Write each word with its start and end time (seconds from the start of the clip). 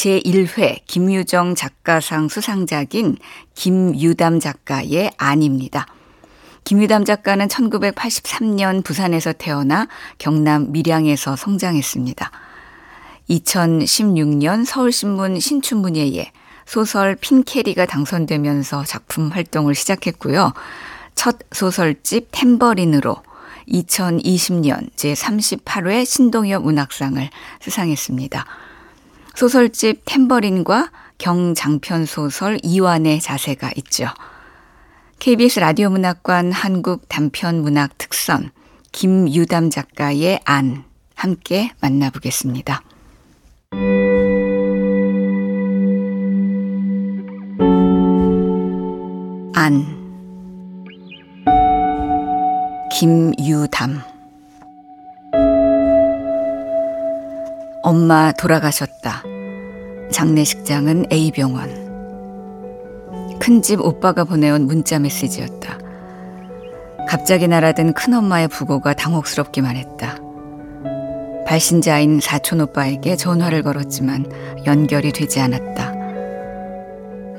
제1회 0.00 0.78
김유정 0.86 1.54
작가상 1.54 2.28
수상작인 2.28 3.18
김유담 3.54 4.40
작가의 4.40 5.10
안입니다. 5.18 5.86
김유담 6.64 7.04
작가는 7.04 7.46
1983년 7.46 8.82
부산에서 8.82 9.34
태어나 9.34 9.88
경남 10.16 10.72
밀양에서 10.72 11.36
성장했습니다. 11.36 12.30
2016년 13.28 14.64
서울신문 14.64 15.38
신춘문예에 15.38 16.32
소설 16.64 17.14
핀캐리가 17.16 17.84
당선되면서 17.84 18.84
작품 18.84 19.28
활동을 19.28 19.74
시작했고요. 19.74 20.54
첫 21.14 21.36
소설집 21.52 22.28
템버린으로 22.30 23.16
2020년 23.68 24.90
제38회 24.94 26.06
신동엽 26.06 26.62
문학상을 26.62 27.28
수상했습니다. 27.60 28.46
소설집 29.40 30.02
템버린과 30.04 30.90
경장편 31.16 32.04
소설 32.04 32.58
이완의 32.62 33.20
자세가 33.20 33.70
있죠. 33.76 34.04
KBS 35.18 35.60
라디오 35.60 35.88
문학관 35.88 36.52
한국 36.52 37.08
단편 37.08 37.62
문학 37.62 37.96
특선 37.96 38.50
김유담 38.92 39.70
작가의 39.70 40.40
안 40.44 40.84
함께 41.14 41.70
만나보겠습니다. 41.80 42.82
안 49.54 49.86
김유담 52.92 54.02
엄마 57.82 58.32
돌아가셨다. 58.32 59.29
장례식장은 60.10 61.06
A병원. 61.12 61.90
큰집 63.38 63.80
오빠가 63.80 64.24
보내온 64.24 64.66
문자 64.66 64.98
메시지였다. 64.98 65.78
갑자기 67.08 67.48
날아든 67.48 67.94
큰엄마의 67.94 68.48
부고가 68.48 68.94
당혹스럽기만 68.94 69.76
했다. 69.76 70.16
발신자인 71.46 72.20
사촌 72.20 72.60
오빠에게 72.60 73.16
전화를 73.16 73.62
걸었지만 73.62 74.26
연결이 74.66 75.10
되지 75.10 75.40
않았다. 75.40 75.94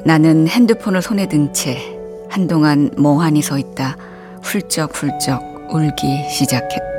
나는 0.03 0.47
핸드폰을 0.47 1.01
손에 1.01 1.27
든 1.27 1.53
채 1.53 1.77
한동안 2.29 2.89
멍하니 2.97 3.41
서 3.41 3.57
있다 3.57 3.97
훌쩍훌쩍 4.41 5.69
울기 5.73 6.29
시작했다. 6.29 6.90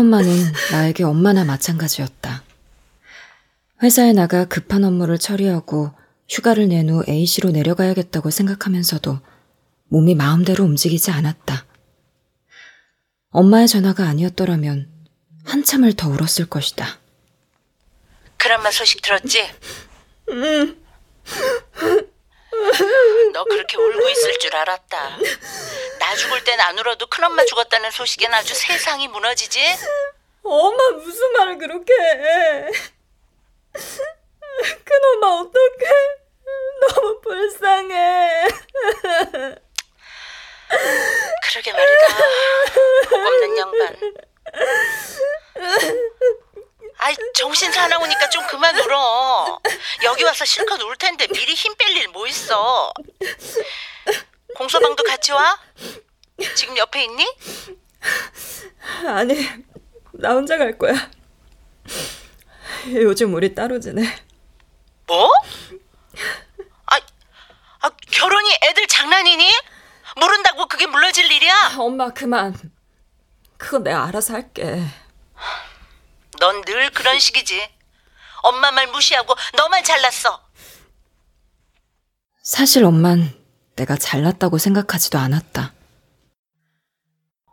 엄마는 0.00 0.28
나에게 0.72 1.04
엄마나 1.04 1.44
마찬가지였다. 1.44 2.42
회사에 3.82 4.12
나가 4.12 4.44
급한 4.46 4.84
업무를 4.84 5.18
처리하고 5.18 5.92
휴가를 6.28 6.68
낸 6.68 6.88
후 6.90 7.02
A시로 7.08 7.50
내려가야겠다고 7.50 8.30
생각하면서도 8.30 9.20
몸이 9.88 10.14
마음대로 10.14 10.64
움직이지 10.64 11.10
않았다. 11.10 11.66
엄마의 13.30 13.68
전화가 13.68 14.04
아니었더라면 14.08 14.88
한참을 15.44 15.92
더 15.94 16.08
울었을 16.08 16.46
것이다. 16.46 16.98
그란마 18.38 18.70
소식 18.70 19.02
들었지? 19.02 19.42
응. 20.30 20.76
너 23.32 23.44
그렇게 23.44 23.76
울고 23.76 24.08
있을 24.10 24.38
줄 24.38 24.54
알았다. 24.56 25.18
나 25.98 26.14
죽을 26.16 26.42
땐 26.44 26.60
안 26.60 26.78
울어도 26.78 27.06
큰엄마 27.06 27.44
죽었다는 27.44 27.90
소식엔 27.90 28.32
아주 28.34 28.54
세상이 28.54 29.08
무너지지? 29.08 29.60
엄마 30.42 30.90
무슨 30.96 31.32
말을 31.32 31.58
그렇게 31.58 31.92
해. 31.92 32.68
큰엄마 34.84 35.26
어떡해. 35.40 35.90
너무 36.80 37.20
불쌍해. 37.20 38.48
그러게 41.44 41.72
말이다. 41.72 42.06
복 43.08 43.14
없는 43.26 43.58
양반. 43.58 43.96
아이 47.02 47.16
정신 47.34 47.72
사나우니까 47.72 48.28
좀 48.28 48.46
그만 48.46 48.76
울어. 48.78 49.58
여기 50.04 50.22
와서 50.24 50.44
실컷 50.44 50.80
울 50.82 50.96
텐데 50.96 51.26
미리 51.28 51.54
힘 51.54 51.74
뺄 51.76 51.96
일 51.96 52.08
뭐 52.08 52.26
있어. 52.26 52.92
공서방도 54.56 55.02
같이 55.04 55.32
와? 55.32 55.58
지금 56.54 56.76
옆에 56.76 57.04
있니? 57.04 57.26
아니, 59.06 59.34
나 60.12 60.32
혼자 60.32 60.58
갈 60.58 60.76
거야. 60.76 60.92
요즘 62.88 63.32
우리 63.34 63.54
따로 63.54 63.80
지내. 63.80 64.02
뭐? 65.06 65.30
아, 66.86 66.98
아 67.80 67.90
결혼이 68.10 68.58
애들 68.62 68.86
장난이니? 68.86 69.50
모른다고 70.20 70.66
그게 70.66 70.86
물러질 70.86 71.30
일이야? 71.30 71.76
엄마 71.78 72.10
그만. 72.10 72.54
그건 73.56 73.84
내가 73.84 74.04
알아서 74.06 74.34
할게. 74.34 74.82
넌 76.40 76.64
늘 76.64 76.90
그런 76.90 77.18
식이지. 77.20 77.68
엄마 78.42 78.70
말 78.72 78.86
무시하고 78.88 79.34
너만 79.56 79.84
잘났어. 79.84 80.40
사실 82.42 82.84
엄만 82.84 83.32
내가 83.76 83.96
잘났다고 83.96 84.58
생각하지도 84.58 85.18
않았다. 85.18 85.74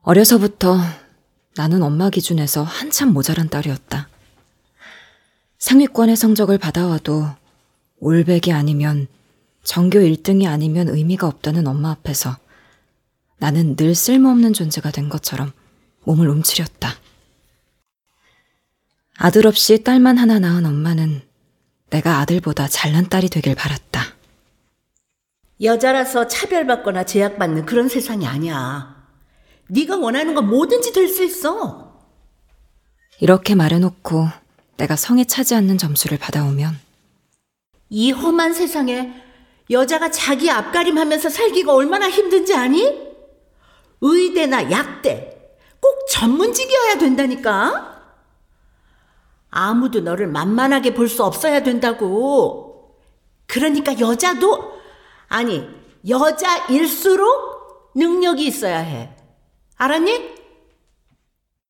어려서부터 0.01 0.79
나는 1.55 1.83
엄마 1.83 2.09
기준에서 2.09 2.63
한참 2.63 3.09
모자란 3.09 3.49
딸이었다. 3.49 4.07
상위권의 5.59 6.15
성적을 6.15 6.57
받아와도 6.57 7.29
올백이 7.99 8.53
아니면 8.53 9.07
전교 9.63 9.99
1등이 9.99 10.47
아니면 10.47 10.87
의미가 10.87 11.27
없다는 11.27 11.67
엄마 11.67 11.91
앞에서 11.91 12.37
나는 13.37 13.75
늘 13.75 13.95
쓸모없는 13.95 14.53
존재가 14.53 14.91
된 14.91 15.09
것처럼 15.09 15.51
몸을 16.05 16.29
움츠렸다. 16.29 16.95
아들 19.17 19.47
없이 19.47 19.83
딸만 19.83 20.17
하나 20.17 20.39
낳은 20.39 20.65
엄마는 20.65 21.21
내가 21.89 22.19
아들보다 22.19 22.67
잘난 22.67 23.09
딸이 23.09 23.29
되길 23.29 23.55
바랐다. 23.55 24.01
여자라서 25.61 26.27
차별받거나 26.27 27.03
제약받는 27.05 27.65
그런 27.65 27.89
세상이 27.89 28.27
아니야. 28.27 28.95
네가 29.69 29.97
원하는 29.97 30.35
건 30.35 30.47
뭐든지 30.49 30.93
될 30.93 31.07
수 31.09 31.23
있어. 31.23 31.99
이렇게 33.19 33.55
말해놓고 33.55 34.27
내가 34.77 34.95
성에 34.95 35.23
차지 35.23 35.55
않는 35.55 35.79
점수를 35.79 36.19
받아오면 36.19 36.77
이 37.89 38.11
험한 38.11 38.53
세상에 38.53 39.11
여자가 39.71 40.11
자기 40.11 40.51
앞가림하면서 40.51 41.29
살기가 41.29 41.73
얼마나 41.73 42.07
힘든지 42.09 42.53
아니? 42.53 43.07
의대나 44.01 44.69
약대 44.69 45.35
꼭 45.81 46.05
전문직이어야 46.11 46.99
된다니까. 46.99 47.96
아무도 49.49 50.01
너를 50.01 50.27
만만하게 50.27 50.93
볼 50.93 51.07
수 51.09 51.23
없어야 51.23 51.63
된다고. 51.63 52.93
그러니까 53.47 53.99
여자도 53.99 54.73
아니 55.27 55.67
여자일수록 56.07 57.91
능력이 57.95 58.45
있어야 58.45 58.79
해. 58.79 59.15
알았니? 59.77 60.37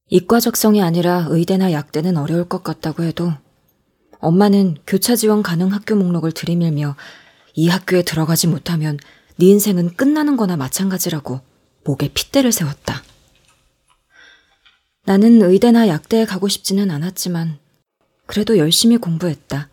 이과 0.09 0.39
적성이 0.39 0.81
아니라 0.81 1.27
의대나 1.29 1.71
약대는 1.71 2.17
어려울 2.17 2.47
것 2.47 2.63
같다고 2.63 3.03
해도 3.03 3.31
엄마는 4.19 4.77
교차 4.87 5.15
지원 5.15 5.43
가능 5.43 5.71
학교 5.73 5.95
목록을 5.95 6.31
들이밀며 6.31 6.95
이 7.53 7.67
학교에 7.67 8.03
들어가지 8.03 8.47
못하면 8.47 8.97
네 9.37 9.47
인생은 9.47 9.95
끝나는 9.95 10.37
거나 10.37 10.55
마찬가지라고 10.57 11.41
목에 11.83 12.09
핏대를 12.13 12.51
세웠다. 12.51 13.03
나는 15.05 15.41
의대나 15.41 15.87
약대에 15.87 16.25
가고 16.25 16.47
싶지는 16.47 16.89
않았지만 16.91 17.59
그래도 18.27 18.57
열심히 18.57 18.97
공부했다. 18.97 19.69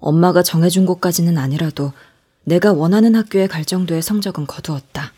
엄마가 0.00 0.42
정해준 0.42 0.86
곳까지는 0.86 1.38
아니라도 1.38 1.92
내가 2.44 2.72
원하는 2.72 3.14
학교에 3.14 3.46
갈 3.46 3.64
정도의 3.64 4.02
성적은 4.02 4.46
거두었다. 4.46 5.12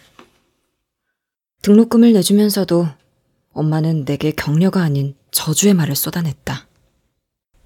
등록금을 1.63 2.13
내주면서도 2.13 2.89
엄마는 3.53 4.05
내게 4.05 4.33
격려가 4.33 4.83
아닌 4.83 5.15
저주의 5.31 5.73
말을 5.73 5.95
쏟아냈다. 5.95 6.67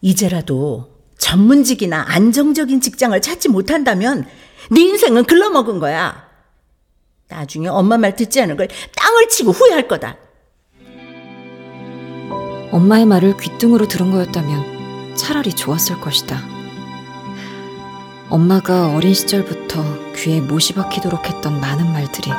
이제라도 0.03 0.95
전문직이나 1.17 2.05
안정적인 2.07 2.83
직장을 2.83 3.19
찾지 3.21 3.49
못한다면 3.49 4.27
네 4.71 4.83
인생은 4.83 5.25
글러먹은 5.25 5.79
거야. 5.79 6.27
나중에 7.29 7.69
엄마 7.69 7.97
말 7.97 8.15
듣지 8.15 8.41
않은 8.43 8.57
걸 8.57 8.69
땅을 8.95 9.29
치고 9.29 9.53
후회할 9.53 9.89
거다. 9.89 10.19
엄마의 12.77 13.07
말을 13.07 13.39
귓등으로 13.39 13.89
들은 13.89 14.11
거였다면 14.11 15.15
차라리 15.17 15.55
좋았을 15.55 15.99
것이다. 15.99 16.43
엄마가 18.29 18.95
어린 18.95 19.15
시절부터 19.15 20.13
귀에 20.15 20.43
못이 20.43 20.75
박히도록 20.75 21.27
했던 21.27 21.59
많은 21.59 21.91
말들이 21.91 22.31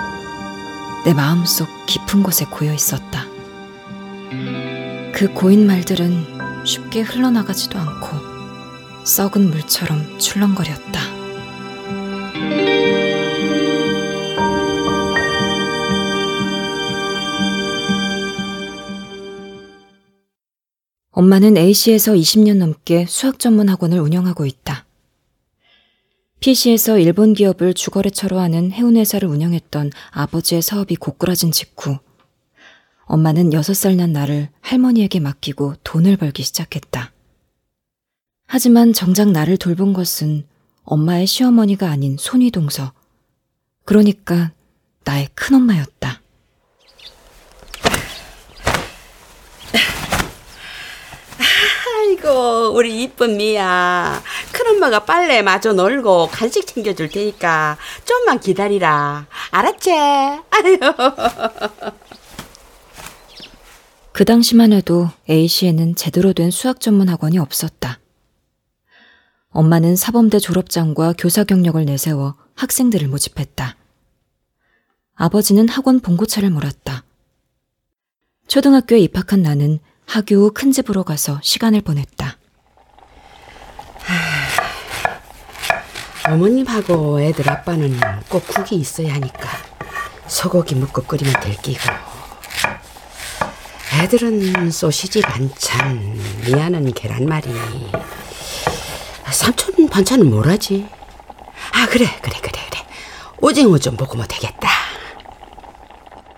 내 1.05 1.15
마음속 1.15 1.67
깊은 1.87 2.21
곳에 2.21 2.45
고여 2.45 2.71
있었다. 2.71 3.25
그 5.15 5.31
고인 5.33 5.65
말들은 5.65 6.65
쉽게 6.65 7.01
흘러나가지도 7.01 7.79
않고 7.79 9.05
썩은 9.05 9.49
물처럼 9.49 10.19
출렁거렸다. 10.19 11.16
엄마는 21.17 21.57
A시에서 21.57 22.13
20년 22.13 22.57
넘게 22.57 23.07
수학 23.07 23.39
전문 23.39 23.69
학원을 23.69 23.99
운영하고 23.99 24.45
있다. 24.45 24.85
P시에서 26.39 26.99
일본 26.99 27.33
기업을 27.33 27.73
주거래처로 27.73 28.37
하는 28.37 28.71
해운회사를 28.71 29.27
운영했던 29.27 29.89
아버지의 30.11 30.61
사업이 30.61 30.95
고꾸라진 30.95 31.51
직후 31.51 31.97
엄마는 33.05 33.49
6살 33.49 33.95
난 33.95 34.13
나를 34.13 34.49
할머니에게 34.61 35.19
맡기고 35.19 35.77
돈을 35.83 36.17
벌기 36.17 36.43
시작했다. 36.43 37.11
하지만 38.45 38.93
정작 38.93 39.31
나를 39.31 39.57
돌본 39.57 39.93
것은 39.93 40.45
엄마의 40.83 41.25
시어머니가 41.25 41.89
아닌 41.89 42.15
손위동서. 42.19 42.93
그러니까 43.85 44.51
나의 45.03 45.29
큰엄마였다. 45.33 46.21
아이고 52.27 52.73
우리 52.75 53.03
이쁜 53.03 53.37
미야 53.37 54.21
큰엄마가 54.51 55.05
빨래 55.05 55.41
마저 55.41 55.71
널고 55.71 56.27
간식 56.27 56.67
챙겨줄 56.67 57.09
테니까 57.09 57.77
좀만 58.03 58.41
기다리라 58.41 59.25
알았지? 59.51 59.91
그 64.11 64.25
당시만 64.25 64.73
해도 64.73 65.09
A시에는 65.29 65.95
제대로 65.95 66.33
된 66.33 66.51
수학 66.51 66.81
전문 66.81 67.07
학원이 67.07 67.37
없었다. 67.37 67.99
엄마는 69.51 69.95
사범대 69.95 70.39
졸업장과 70.39 71.13
교사 71.17 71.45
경력을 71.45 71.83
내세워 71.85 72.35
학생들을 72.55 73.07
모집했다. 73.07 73.75
아버지는 75.15 75.69
학원 75.69 75.99
봉고차를 75.99 76.49
몰았다. 76.49 77.03
초등학교에 78.47 78.99
입학한 78.99 79.43
나는 79.43 79.79
학교 80.07 80.35
후 80.37 80.51
큰 80.51 80.71
집으로 80.71 81.03
가서 81.03 81.39
시간을 81.43 81.81
보냈다. 81.81 82.37
어머님하고 86.27 87.21
애들 87.21 87.49
아빠는 87.49 87.99
꼭 88.27 88.45
국이 88.47 88.75
있어야 88.75 89.13
하니까 89.13 89.47
소고기 90.27 90.75
묵고 90.75 91.03
끓이면 91.03 91.39
될 91.39 91.55
끼고 91.55 91.79
애들은 94.01 94.69
소시지 94.71 95.21
반찬 95.21 96.19
미아는 96.45 96.91
계란말이 96.93 97.47
삼촌 99.31 99.87
반찬은 99.87 100.29
뭘 100.29 100.49
하지? 100.49 100.85
아 101.73 101.85
그래 101.87 102.05
그래 102.21 102.37
그래 102.41 102.51
그래 102.69 102.85
오징어 103.39 103.77
좀 103.77 103.95
먹으면 103.97 104.27
되겠다 104.27 104.67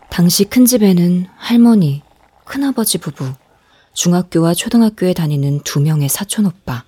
당시 0.09 0.43
큰 0.45 0.65
집에는 0.65 1.27
할머니, 1.37 2.03
큰아버지 2.45 2.97
부부, 2.97 3.33
중학교와 3.99 4.53
초등학교에 4.53 5.11
다니는 5.11 5.59
두 5.65 5.81
명의 5.81 6.07
사촌 6.07 6.45
오빠, 6.45 6.85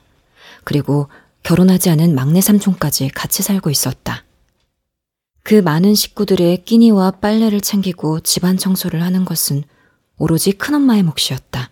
그리고 0.64 1.10
결혼하지 1.44 1.90
않은 1.90 2.16
막내 2.16 2.40
삼촌까지 2.40 3.10
같이 3.10 3.44
살고 3.44 3.70
있었다. 3.70 4.24
그 5.44 5.56
많은 5.56 5.94
식구들의 5.94 6.64
끼니와 6.64 7.12
빨래를 7.12 7.60
챙기고 7.60 8.22
집안 8.22 8.56
청소를 8.56 9.04
하는 9.04 9.26
것은 9.26 9.66
오로지 10.20 10.54
큰엄마의 10.54 11.04
몫이었다. 11.04 11.70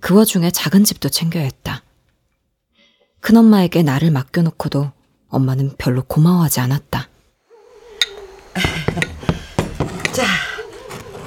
그 0.00 0.16
와중에 0.16 0.50
작은 0.50 0.82
집도 0.82 1.08
챙겨야 1.08 1.44
했다. 1.44 1.84
큰엄마에게 3.20 3.84
나를 3.84 4.10
맡겨놓고도 4.10 4.90
엄마는 5.28 5.76
별로 5.78 6.02
고마워하지 6.02 6.58
않았다. 6.58 7.08
자 10.12 10.26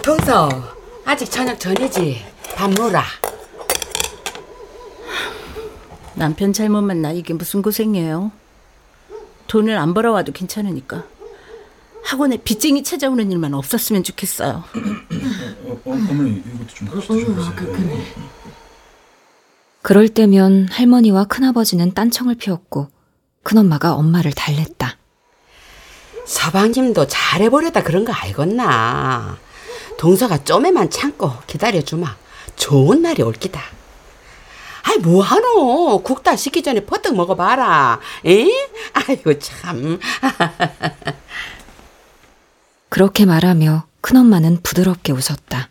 동서 0.04 0.50
아직 1.06 1.32
저녁 1.32 1.58
전이지 1.58 2.35
밥 2.56 2.70
먹어라 2.70 3.04
남편 6.16 6.54
잘못 6.54 6.82
만나 6.82 7.12
이게 7.12 7.34
무슨 7.34 7.62
고생이에요. 7.62 8.32
돈을 9.48 9.78
안 9.78 9.94
벌어와도 9.94 10.32
괜찮으니까. 10.32 11.04
학원에 12.04 12.38
빚쟁이 12.38 12.84
찾아오는 12.84 13.32
일만 13.32 13.54
없었으면 13.54 14.04
좋겠어요. 14.04 14.64
어머니 15.86 16.38
이것도 16.38 16.68
좀 16.74 16.88
드셔보세요. 16.90 18.02
그럴 19.82 20.08
때면 20.08 20.70
할머니와 20.72 21.26
큰아버지는 21.26 21.94
딴청을 21.94 22.36
피웠고 22.36 22.88
큰엄마가 23.44 23.94
엄마를 23.96 24.32
달랬다. 24.32 24.98
서방님도 26.26 27.08
잘해보려다 27.08 27.84
그런 27.84 28.06
거 28.06 28.14
알겠나 28.14 29.38
동서가 29.98 30.44
좀에만 30.44 30.90
참고 30.90 31.32
기다려주마 31.46 32.16
좋은 32.56 33.02
날이 33.02 33.22
올 33.22 33.34
기다 33.34 33.62
아이 34.84 34.98
뭐하노 34.98 36.02
국다 36.04 36.36
식기 36.36 36.62
전에 36.62 36.86
퍼뜩 36.86 37.16
먹어봐라 37.16 38.00
에? 38.26 38.48
아이고 38.94 39.40
참 39.40 40.00
그렇게 42.96 43.26
말하며 43.26 43.88
큰엄마는 44.00 44.60
부드럽게 44.64 45.12
웃었다. 45.12 45.70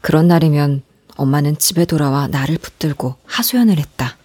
그런 0.00 0.28
날이면 0.28 0.82
엄마는 1.16 1.58
집에 1.58 1.84
돌아와 1.84 2.28
나를 2.28 2.58
붙들고 2.58 3.16
하소연을 3.26 3.76
했다. 3.78 4.16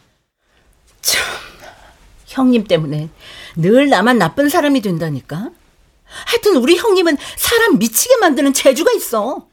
형님 2.28 2.66
때문에 2.66 3.10
늘 3.56 3.90
나만 3.90 4.20
나쁜 4.20 4.50
사람이 4.50 4.82
된다니까. 4.82 5.50
하여튼 6.26 6.58
우리 6.58 6.78
형님은 6.78 7.18
사람 7.36 7.80
미치게 7.80 8.18
만드는 8.18 8.54
재주가 8.54 8.92
있어. 8.92 9.48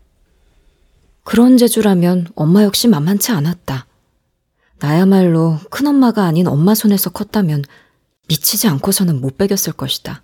그런 1.24 1.56
재주라면 1.56 2.28
엄마 2.34 2.64
역시 2.64 2.88
만만치 2.88 3.32
않았다. 3.32 3.86
나야말로 4.78 5.58
큰엄마가 5.70 6.24
아닌 6.24 6.48
엄마 6.48 6.74
손에서 6.74 7.10
컸다면 7.10 7.64
미치지 8.28 8.66
않고서는 8.68 9.20
못 9.20 9.38
배겼을 9.38 9.72
것이다. 9.72 10.22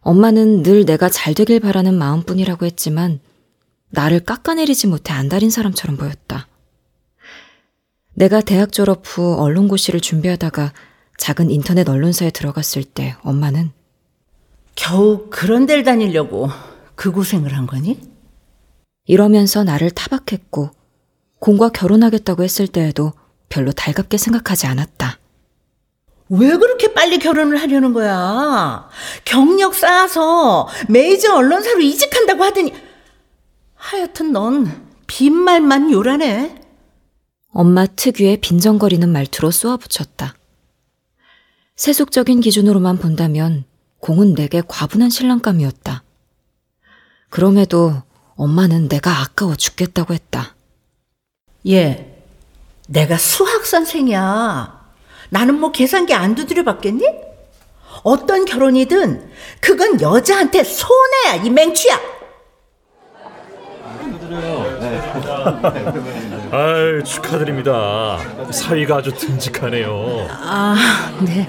엄마는 0.00 0.62
늘 0.62 0.84
내가 0.84 1.08
잘 1.08 1.34
되길 1.34 1.60
바라는 1.60 1.94
마음뿐이라고 1.94 2.66
했지만 2.66 3.20
나를 3.88 4.20
깎아내리지 4.20 4.86
못해 4.86 5.12
안달인 5.12 5.50
사람처럼 5.50 5.96
보였다. 5.96 6.46
내가 8.14 8.40
대학 8.40 8.72
졸업 8.72 9.02
후 9.04 9.34
언론고시를 9.34 10.00
준비하다가 10.00 10.72
작은 11.18 11.50
인터넷 11.50 11.88
언론사에 11.88 12.30
들어갔을 12.30 12.84
때 12.84 13.16
엄마는 13.22 13.72
겨우 14.74 15.28
그런 15.30 15.66
데를 15.66 15.82
다니려고 15.82 16.48
그 16.94 17.10
고생을 17.10 17.54
한 17.54 17.66
거니? 17.66 18.15
이러면서 19.06 19.64
나를 19.64 19.90
타박했고 19.90 20.70
공과 21.38 21.68
결혼하겠다고 21.68 22.42
했을 22.42 22.66
때에도 22.66 23.12
별로 23.48 23.72
달갑게 23.72 24.18
생각하지 24.18 24.66
않았다. 24.66 25.18
왜 26.28 26.56
그렇게 26.56 26.92
빨리 26.92 27.18
결혼을 27.18 27.56
하려는 27.56 27.92
거야? 27.92 28.88
경력 29.24 29.74
쌓아서 29.74 30.68
메이저 30.88 31.34
언론사로 31.34 31.80
이직한다고 31.80 32.42
하더니 32.42 32.74
하여튼 33.74 34.32
넌 34.32 34.86
빈말만 35.06 35.92
요란해. 35.92 36.56
엄마 37.52 37.86
특유의 37.86 38.38
빈정거리는 38.40 39.08
말투로 39.08 39.50
쏘아붙였다. 39.52 40.34
세속적인 41.76 42.40
기준으로만 42.40 42.98
본다면 42.98 43.64
공은 44.00 44.34
내게 44.34 44.62
과분한 44.66 45.10
신랑감이었다. 45.10 46.02
그럼에도 47.30 48.02
엄마는 48.36 48.88
내가 48.88 49.10
아까워 49.20 49.56
죽겠다고 49.56 50.14
했다. 50.14 50.54
얘, 51.68 52.22
내가 52.88 53.16
수학 53.16 53.66
선생이야. 53.66 54.86
나는 55.30 55.58
뭐 55.58 55.72
계산기 55.72 56.14
안 56.14 56.34
두드려 56.34 56.62
봤겠니? 56.62 57.04
어떤 58.02 58.44
결혼이든 58.44 59.30
그건 59.60 60.00
여자한테 60.00 60.62
손해야, 60.62 61.42
이 61.44 61.50
맹추야. 61.50 61.98
아유 66.52 67.02
축하드립니다. 67.04 68.18
사위가 68.52 68.96
아주 68.96 69.12
듬직하네요. 69.12 70.26
아, 70.30 70.76
네. 71.24 71.48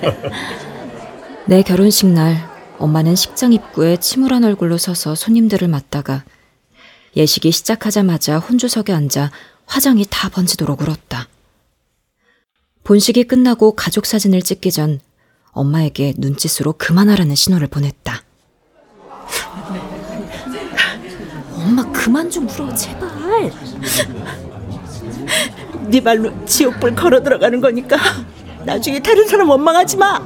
내 1.46 1.62
결혼식 1.62 2.08
날 2.08 2.50
엄마는 2.80 3.16
식장 3.16 3.54
입구에 3.54 3.98
침울한 3.98 4.44
얼굴로 4.44 4.78
서서 4.78 5.16
손님들을 5.16 5.68
맞다가 5.68 6.24
예식이 7.18 7.52
시작하자마자 7.52 8.38
혼주석에 8.38 8.94
앉아 8.94 9.32
화장이 9.66 10.06
다 10.08 10.30
번지도록 10.30 10.84
울었다. 10.84 11.28
본식이 12.84 13.24
끝나고 13.24 13.76
가족 13.76 14.06
사진을 14.06 14.44
찍기 14.44 14.72
전 14.72 15.00
엄마에게 15.52 16.14
눈짓으로 16.18 16.74
그만하라는 16.74 17.34
신호를 17.34 17.68
보냈다. 17.68 18.22
엄마 21.56 21.92
그만 21.92 22.30
좀 22.30 22.48
울어 22.48 22.74
제발. 22.76 23.52
네 25.90 26.00
말로 26.00 26.46
지옥불 26.46 26.94
걸어 26.94 27.24
들어가는 27.24 27.60
거니까 27.60 27.98
나중에 28.64 29.00
다른 29.02 29.28
사람 29.28 29.50
원망하지 29.50 29.98
마. 29.98 30.20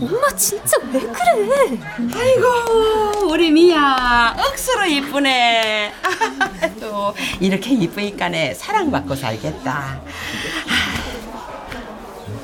엄마 0.00 0.28
진짜 0.36 0.76
왜 0.92 1.00
그래? 1.00 1.78
아이고 2.14 3.28
우리 3.30 3.50
미야 3.50 4.34
억수로 4.38 4.84
이쁘네. 4.86 5.92
또 6.80 7.14
이렇게 7.40 7.72
이쁘니까네 7.72 8.54
사랑받고 8.54 9.14
살겠다. 9.16 10.00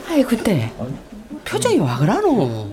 아이 0.09 0.23
근데 0.25 0.73
표정이 1.45 1.79
와 1.79 1.97
그러노? 1.99 2.69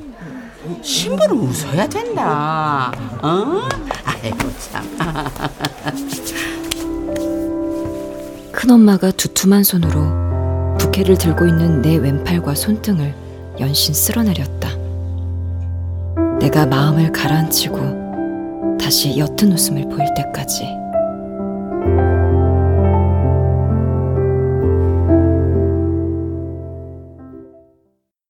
신부는 0.81 1.31
웃어야 1.37 1.87
된다. 1.87 2.91
어? 3.21 3.67
아이고 4.05 4.37
참. 4.71 5.31
큰엄마가 8.51 9.11
두툼한 9.11 9.63
손으로 9.63 10.77
부케를 10.77 11.17
들고 11.17 11.47
있는 11.47 11.81
내 11.81 11.97
왼팔과 11.97 12.53
손등을 12.55 13.15
연신 13.61 13.93
쓸어내렸다. 13.93 14.69
내가 16.39 16.65
마음을 16.65 17.11
가라앉히고 17.11 18.77
다시 18.77 19.17
옅은 19.17 19.53
웃음을 19.53 19.83
보일 19.87 20.13
때까지. 20.15 20.63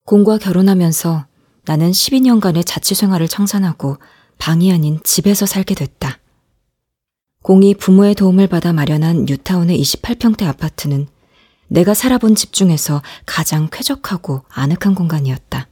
공과 0.05 0.37
결혼하면서 0.37 1.25
나는 1.63 1.91
12년간의 1.91 2.65
자취 2.65 2.95
생활을 2.95 3.29
청산하고 3.29 3.97
방이 4.37 4.73
아닌 4.73 4.99
집에서 5.05 5.45
살게 5.45 5.73
됐다. 5.73 6.17
공이 7.43 7.75
부모의 7.75 8.15
도움을 8.15 8.47
받아 8.47 8.73
마련한 8.73 9.25
뉴타운의 9.25 9.81
28평대 9.81 10.45
아파트는 10.45 11.07
내가 11.71 11.93
살아본 11.93 12.35
집 12.35 12.51
중에서 12.51 13.01
가장 13.25 13.69
쾌적하고 13.71 14.43
아늑한 14.49 14.93
공간이었다. 14.93 15.69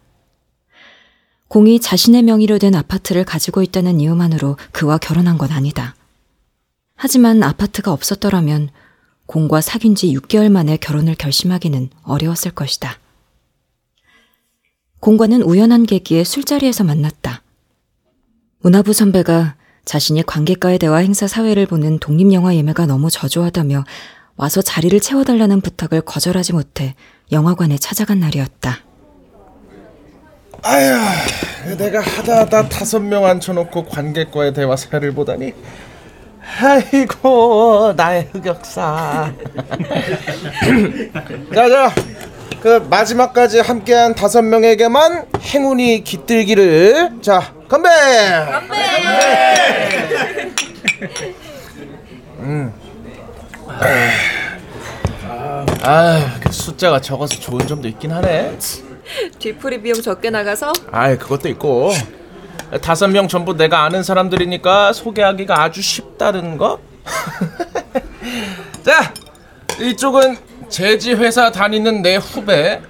공이 1.49 1.81
자신의 1.81 2.23
명의로 2.23 2.57
된 2.57 2.73
아파트를 2.73 3.25
가지고 3.25 3.63
있다는 3.63 3.99
이유만으로 3.99 4.55
그와 4.71 4.97
결혼한 4.97 5.37
건 5.37 5.51
아니다. 5.51 5.95
하지만 6.95 7.43
아파트가 7.43 7.91
없었더라면 7.91 8.69
공과 9.25 9.59
사귄 9.59 9.93
지 9.93 10.07
6개월 10.13 10.49
만에 10.49 10.77
결혼을 10.77 11.15
결심하기는 11.15 11.89
어려웠을 12.03 12.51
것이다. 12.51 12.97
공과는 15.01 15.41
우연한 15.41 15.85
계기에 15.85 16.23
술자리에서 16.23 16.85
만났다. 16.85 17.41
문화부 18.61 18.93
선배가 18.93 19.55
자신이 19.83 20.23
관객과의 20.23 20.79
대화 20.79 20.97
행사 20.99 21.27
사회를 21.27 21.65
보는 21.65 21.99
독립영화 21.99 22.55
예매가 22.55 22.85
너무 22.85 23.09
저조하다며 23.09 23.83
와서 24.39 24.61
자리를 24.61 24.97
채워달라는 25.01 25.59
부탁을 25.59 25.99
거절하지 25.99 26.53
못해 26.53 26.95
영화관에 27.29 27.77
찾아간 27.77 28.21
날이었다. 28.21 28.77
아휴, 30.63 31.75
내가 31.77 31.99
하다 31.99 32.39
하다 32.39 32.69
다섯 32.69 32.99
명 33.01 33.25
앉혀놓고 33.25 33.83
관객과의 33.87 34.53
대화 34.53 34.77
사회를 34.77 35.13
보다니. 35.13 35.51
아이고, 36.61 37.93
나의 37.97 38.29
흑역사. 38.31 39.33
자, 41.53 41.69
자, 41.69 41.93
그 42.61 42.87
마지막까지 42.89 43.59
함께한 43.59 44.15
다섯 44.15 44.41
명에게만 44.41 45.25
행운이 45.41 46.05
깃들기를. 46.05 47.21
자, 47.21 47.53
건배! 47.67 47.89
건배! 48.49 48.75
음. 52.39 52.78
아, 55.83 56.39
그 56.41 56.51
숫자가 56.51 56.99
적어서 57.01 57.35
좋은 57.39 57.65
점도 57.67 57.87
있긴 57.87 58.11
하네. 58.11 58.57
뒤풀이 59.39 59.81
비용 59.81 60.01
적게 60.01 60.29
나가서 60.29 60.71
아이 60.91 61.17
그것도 61.17 61.49
있고 61.49 61.91
다섯 62.81 63.07
명 63.07 63.27
전부 63.27 63.55
내가 63.57 63.83
아는 63.83 64.03
사람들이니까 64.03 64.93
소개하기가 64.93 65.61
아주 65.63 65.81
쉽다는 65.81 66.57
거. 66.57 66.79
자 68.83 69.13
이쪽은 69.81 70.37
제지 70.69 71.13
회사 71.13 71.51
다니는 71.51 72.01
내 72.01 72.17
후배. 72.17 72.81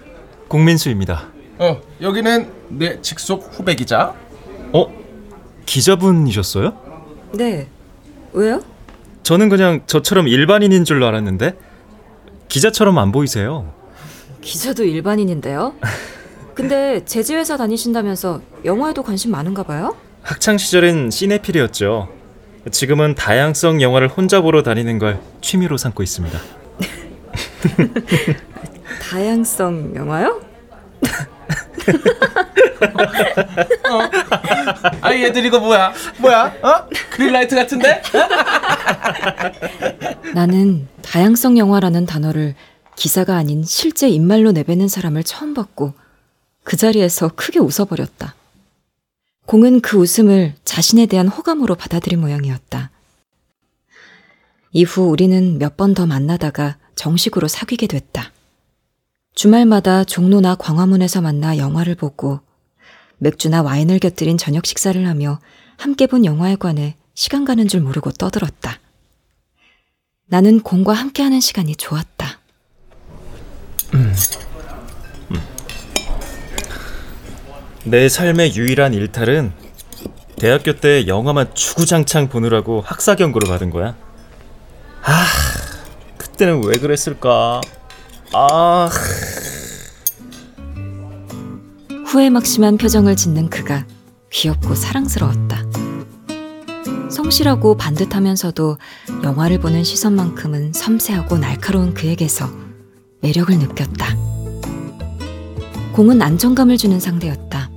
공민수입니다. 0.49 1.27
어 1.59 1.79
여기는 2.01 2.51
내 2.69 3.01
직속 3.01 3.49
후배 3.53 3.75
기자. 3.75 4.13
어? 4.73 4.87
기자분이셨어요? 5.65 6.73
네. 7.33 7.67
왜요? 8.33 8.61
저는 9.29 9.49
그냥 9.49 9.81
저처럼 9.85 10.27
일반인인 10.27 10.85
줄 10.85 11.03
알았는데 11.03 11.55
기자처럼 12.47 12.97
안 12.97 13.11
보이세요. 13.11 13.71
기자도 14.41 14.83
일반인인데요. 14.83 15.75
근데 16.55 17.05
제지회사 17.05 17.55
다니신다면서 17.55 18.41
영화에도 18.65 19.03
관심 19.03 19.29
많은가 19.29 19.61
봐요? 19.61 19.95
학창 20.23 20.57
시절엔 20.57 21.11
시네필이었죠. 21.11 22.09
지금은 22.71 23.13
다양성 23.13 23.83
영화를 23.83 24.07
혼자 24.07 24.41
보러 24.41 24.63
다니는 24.63 24.97
걸 24.97 25.19
취미로 25.41 25.77
삼고 25.77 26.01
있습니다. 26.01 26.39
다양성 28.99 29.93
영화요? 29.95 30.41
아 35.01 35.13
얘들 35.13 35.45
이거 35.45 35.59
뭐야? 35.59 35.93
뭐야? 36.19 36.55
어? 36.61 36.87
그린라이트 37.11 37.55
같은데? 37.55 38.01
나는 40.33 40.87
다양성 41.01 41.57
영화라는 41.57 42.05
단어를 42.05 42.55
기사가 42.95 43.35
아닌 43.37 43.63
실제 43.63 44.09
입말로 44.09 44.51
내뱉는 44.51 44.87
사람을 44.87 45.23
처음 45.23 45.53
봤고 45.53 45.93
그 46.63 46.77
자리에서 46.77 47.29
크게 47.35 47.59
웃어버렸다. 47.59 48.35
공은 49.45 49.81
그 49.81 49.97
웃음을 49.97 50.53
자신에 50.63 51.05
대한 51.07 51.27
호감으로 51.27 51.75
받아들인 51.75 52.19
모양이었다. 52.21 52.91
이후 54.71 55.03
우리는 55.09 55.57
몇 55.57 55.75
번 55.77 55.95
더 55.95 56.05
만나다가 56.05 56.77
정식으로 56.95 57.47
사귀게 57.47 57.87
됐다. 57.87 58.31
주말마다 59.35 60.03
종로나 60.03 60.55
광화문에서 60.55 61.21
만나 61.21 61.57
영화를 61.57 61.95
보고 61.95 62.41
맥주나 63.17 63.61
와인을 63.61 63.99
곁들인 63.99 64.37
저녁 64.37 64.65
식사를 64.65 65.07
하며 65.07 65.39
함께 65.77 66.07
본 66.07 66.25
영화에 66.25 66.55
관해 66.55 66.95
시간 67.13 67.45
가는 67.45 67.67
줄 67.67 67.81
모르고 67.81 68.11
떠들었다. 68.11 68.79
나는 70.27 70.59
공과 70.61 70.93
함께하는 70.93 71.39
시간이 71.39 71.75
좋았다. 71.75 72.39
내 77.85 78.07
삶의 78.07 78.55
유일한 78.55 78.93
일탈은 78.93 79.51
대학교 80.37 80.73
때 80.73 81.07
영화만 81.07 81.53
주구장창 81.53 82.29
보느라고 82.29 82.81
학사 82.81 83.15
경고를 83.15 83.49
받은 83.49 83.69
거야. 83.71 83.95
아, 85.01 85.25
그때는 86.17 86.63
왜 86.63 86.77
그랬을까? 86.77 87.61
아, 88.31 88.87
후회 92.05 92.29
막심한 92.29 92.77
표정을 92.77 93.15
짓는 93.15 93.49
그가 93.49 93.85
귀엽고 94.31 94.75
사랑스러웠다. 94.75 95.63
성실하고 97.09 97.75
반듯하면서도 97.75 98.77
영화를 99.23 99.59
보는 99.59 99.83
시선만큼은 99.83 100.73
섬세하고 100.73 101.39
날카로운 101.39 101.95
그에게서 101.95 102.47
매력을 103.21 103.57
느꼈다. 103.57 104.15
공은 105.93 106.21
안정감을 106.21 106.77
주는 106.77 106.99
상대였다. 106.99 107.71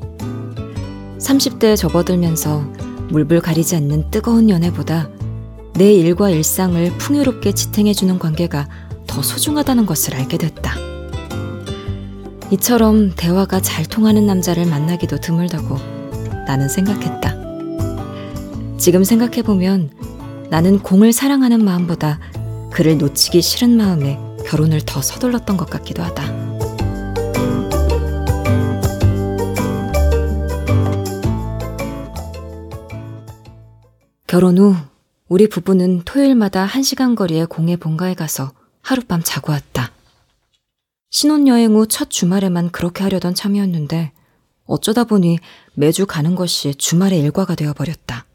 30대에 1.19 1.77
접어들면서 1.77 2.61
물불 3.09 3.41
가리지 3.41 3.77
않는 3.77 4.11
뜨거운 4.11 4.51
연애보다 4.51 5.09
내 5.75 5.93
일과 5.93 6.29
일상을 6.29 6.99
풍요롭게 6.99 7.53
지탱해주는 7.53 8.19
관계가 8.19 8.69
더 9.13 9.21
소중하다는 9.21 9.85
것을 9.85 10.15
알게 10.15 10.39
됐다. 10.39 10.75
이처럼 12.51 13.13
대화가 13.15 13.61
잘 13.61 13.85
통하는 13.85 14.25
남자를 14.25 14.65
만나기도 14.65 15.19
드물다고 15.21 15.77
나는 16.47 16.67
생각했다. 16.71 17.37
지금 18.79 19.05
생각해보면 19.05 19.91
나는 20.49 20.79
공을 20.79 21.13
사랑하는 21.13 21.63
마음보다 21.63 22.21
그를 22.73 22.97
놓치기 22.97 23.43
싫은 23.43 23.77
마음에 23.77 24.19
결혼을 24.47 24.81
더 24.87 25.03
서둘렀던 25.03 25.59
것 25.59 25.69
같기도 25.69 26.03
하다. 26.03 26.43
결혼 34.27 34.57
후 34.57 34.75
우리 35.29 35.51
부부는 35.51 36.03
토요일마다 36.07 36.65
한 36.65 36.83
시간 36.83 37.15
거리의 37.15 37.45
공예 37.45 37.77
본가에 37.77 38.15
가서 38.15 38.53
하룻밤 38.83 39.23
자고 39.25 39.53
왔다. 39.53 39.93
신혼여행 41.11 41.75
후 41.75 41.87
첫 41.87 42.11
주말에만 42.11 42.71
그렇게 42.71 43.03
하려던 43.05 43.35
참이었는데 43.35 44.13
어쩌다 44.67 45.05
보니 45.05 45.39
매주 45.75 46.07
가는 46.07 46.35
것이 46.35 46.75
주말의 46.75 47.21
일과가 47.21 47.55
되어버렸다. 47.55 48.27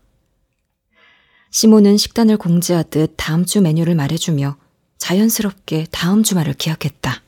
시모는 1.51 1.97
식단을 1.97 2.37
공지하듯 2.37 3.13
다음 3.17 3.45
주 3.45 3.61
메뉴를 3.61 3.95
말해주며 3.95 4.57
자연스럽게 4.97 5.87
다음 5.91 6.23
주말을 6.23 6.53
기약했다. 6.53 7.21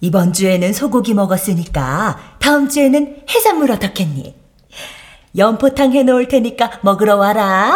이번 0.00 0.32
주에는 0.32 0.72
소고기 0.72 1.14
먹었으니까 1.14 2.36
다음 2.40 2.68
주에는 2.68 3.24
해산물 3.28 3.70
어떻겠니? 3.70 4.34
연포탕 5.36 5.92
해놓을 5.92 6.28
테니까 6.28 6.80
먹으러 6.82 7.16
와라. 7.16 7.74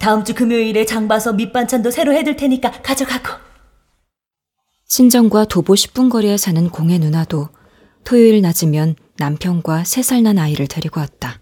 다음 0.00 0.24
주 0.24 0.34
금요일에 0.34 0.84
장 0.84 1.08
봐서 1.08 1.32
밑반찬도 1.32 1.90
새로 1.90 2.12
해둘 2.12 2.36
테니까 2.36 2.82
가져가고. 2.82 3.42
친정과 4.86 5.46
도보 5.46 5.74
10분 5.74 6.10
거리에 6.10 6.36
사는 6.36 6.68
공의 6.68 6.98
누나도 6.98 7.48
토요일 8.04 8.42
낮이면 8.42 8.96
남편과 9.16 9.82
3살 9.82 10.22
난 10.22 10.38
아이를 10.38 10.66
데리고 10.66 11.00
왔다. 11.00 11.40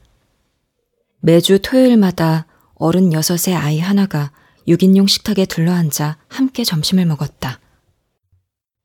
매주 1.20 1.60
토요일마다 1.60 2.46
어른 2.74 3.12
여섯의 3.12 3.56
아이 3.56 3.78
하나가 3.78 4.32
6인용 4.68 5.08
식탁에 5.08 5.46
둘러앉아 5.46 6.18
함께 6.28 6.64
점심을 6.64 7.06
먹었다. 7.06 7.60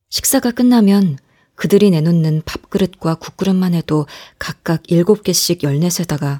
식사가 0.09 0.51
끝나면 0.51 1.17
그들이 1.55 1.89
내놓는 1.91 2.43
밥그릇과 2.45 3.15
국그릇만 3.15 3.73
해도 3.73 4.05
각각 4.37 4.83
7개씩 4.83 5.61
14에다가 5.61 6.39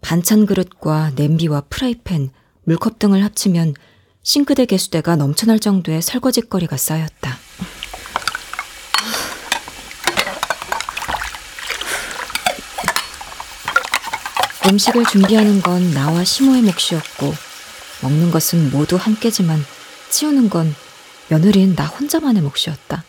반찬 0.00 0.46
그릇과 0.46 1.12
냄비와 1.16 1.62
프라이팬, 1.62 2.30
물컵 2.66 2.98
등을 2.98 3.22
합치면 3.22 3.74
싱크대 4.24 4.66
개수대가 4.66 5.14
넘쳐날 5.14 5.60
정도의 5.60 6.02
설거지거리가 6.02 6.76
쌓였다. 6.76 7.38
음식을 14.68 15.04
준비하는 15.04 15.62
건 15.62 15.92
나와 15.94 16.24
시모의 16.24 16.62
몫이었고 16.62 17.32
먹는 18.02 18.32
것은 18.32 18.72
모두 18.72 18.96
함께지만 18.96 19.64
치우는 20.10 20.50
건 20.50 20.74
며느리인 21.28 21.76
나 21.76 21.86
혼자만의 21.86 22.42
몫이었다. 22.42 23.04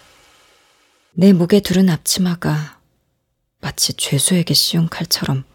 내 1.13 1.33
목에 1.33 1.61
두른 1.61 1.89
앞치마가 1.89 2.77
마치 3.59 3.93
죄수에게 3.93 4.53
씌운 4.53 4.87
칼처럼 4.87 5.45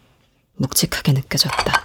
묵직하게 0.55 1.13
느껴졌다. 1.13 1.83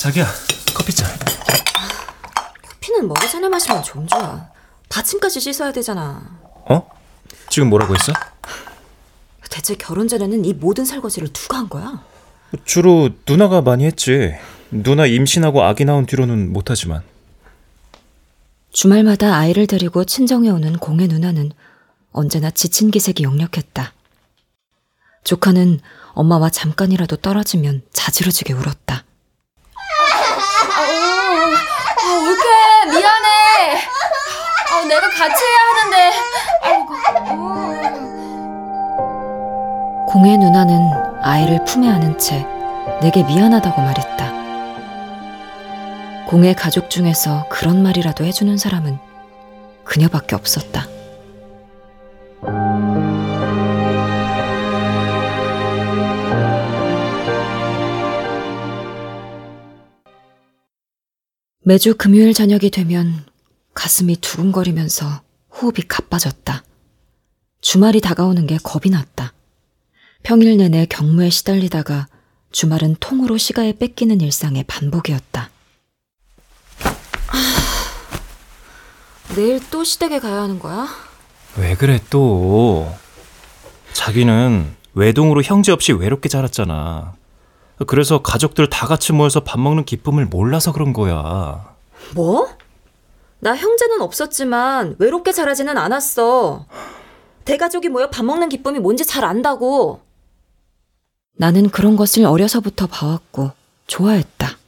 자기야, 0.00 0.24
커피잔. 0.74 1.06
커피는 2.62 3.06
머리 3.06 3.28
전에 3.28 3.50
마시면 3.50 3.82
좀 3.82 4.06
좋아. 4.06 4.48
받침까지 4.88 5.40
씻어야 5.40 5.72
되잖아. 5.72 6.38
어? 6.70 6.88
지금 7.50 7.68
뭐라고 7.68 7.94
했어? 7.94 8.10
대체 9.50 9.74
결혼 9.74 10.08
전에는 10.08 10.46
이 10.46 10.54
모든 10.54 10.86
설거지를 10.86 11.28
누가 11.34 11.58
한 11.58 11.68
거야? 11.68 12.02
주로 12.64 13.10
누나가 13.28 13.60
많이 13.60 13.84
했지. 13.84 14.34
누나 14.70 15.04
임신하고 15.04 15.62
아기 15.64 15.84
낳은 15.84 16.06
뒤로는 16.06 16.50
못하지만. 16.50 17.02
주말마다 18.72 19.36
아이를 19.36 19.66
데리고 19.66 20.04
친정에 20.04 20.48
오는 20.48 20.78
공의 20.78 21.08
누나는 21.08 21.52
언제나 22.12 22.50
지친 22.50 22.90
기색이 22.90 23.22
역력했다. 23.22 23.92
조카는 25.24 25.80
엄마와 26.14 26.48
잠깐이라도 26.48 27.16
떨어지면 27.16 27.82
자지러지게 27.92 28.54
울었다. 28.54 29.04
아, 30.72 32.12
울케 32.12 32.42
미안해. 32.90 33.78
아, 34.72 34.84
내가 34.88 35.08
같이 35.10 35.44
해야 35.44 35.58
하는데. 35.66 35.96
아이고. 36.62 36.90
공의 40.06 40.38
누나는 40.38 40.90
아이를 41.22 41.64
품에 41.64 41.88
안은 41.88 42.18
채 42.18 42.44
내게 43.00 43.22
미안하다고 43.22 43.80
말했다. 43.80 44.30
공의 46.26 46.54
가족 46.54 46.90
중에서 46.90 47.46
그런 47.48 47.82
말이라도 47.82 48.24
해주는 48.24 48.56
사람은 48.56 48.98
그녀밖에 49.84 50.34
없었다. 50.36 50.86
매주 61.70 61.94
금요일 61.96 62.34
저녁이 62.34 62.70
되면 62.72 63.24
가슴이 63.74 64.16
두근거리면서 64.16 65.22
호흡이 65.54 65.86
가빠졌다. 65.86 66.64
주말이 67.60 68.00
다가오는 68.00 68.44
게 68.48 68.58
겁이 68.60 68.90
났다. 68.90 69.32
평일 70.24 70.56
내내 70.56 70.86
경무에 70.86 71.30
시달리다가 71.30 72.08
주말은 72.50 72.96
통으로 72.98 73.36
시가에 73.36 73.74
뺏기는 73.74 74.20
일상의 74.20 74.64
반복이었다. 74.64 75.48
내일 79.36 79.60
또 79.70 79.84
시댁에 79.84 80.18
가야 80.18 80.42
하는 80.42 80.58
거야? 80.58 80.88
왜 81.56 81.76
그래 81.76 82.00
또? 82.10 82.92
자기는 83.92 84.74
외동으로 84.94 85.40
형제 85.44 85.70
없이 85.70 85.92
외롭게 85.92 86.28
자랐잖아. 86.28 87.14
그래서 87.86 88.22
가족들 88.22 88.68
다 88.68 88.86
같이 88.86 89.12
모여서 89.12 89.40
밥 89.40 89.58
먹는 89.58 89.84
기쁨을 89.84 90.26
몰라서 90.26 90.72
그런 90.72 90.92
거야. 90.92 91.74
뭐? 92.14 92.48
나 93.38 93.56
형제는 93.56 94.02
없었지만 94.02 94.96
외롭게 94.98 95.32
자라지는 95.32 95.78
않았어. 95.78 96.66
대가족이 97.44 97.88
모여 97.88 98.10
밥 98.10 98.24
먹는 98.24 98.48
기쁨이 98.50 98.78
뭔지 98.78 99.04
잘 99.04 99.24
안다고. 99.24 100.02
나는 101.36 101.70
그런 101.70 101.96
것을 101.96 102.26
어려서부터 102.26 102.86
봐왔고 102.86 103.52
좋아했다. 103.86 104.58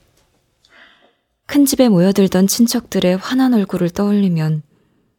큰 1.47 1.67
집에 1.67 1.91
모여들던 1.91 2.47
친척들의 2.47 3.19
환한 3.19 3.53
얼굴을 3.53 3.91
떠올리면 3.91 4.63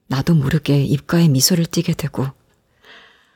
나도 0.07 0.33
모르게 0.33 0.83
입가에 0.83 1.27
미소를 1.27 1.67
띠게 1.67 1.93
되고 1.93 2.25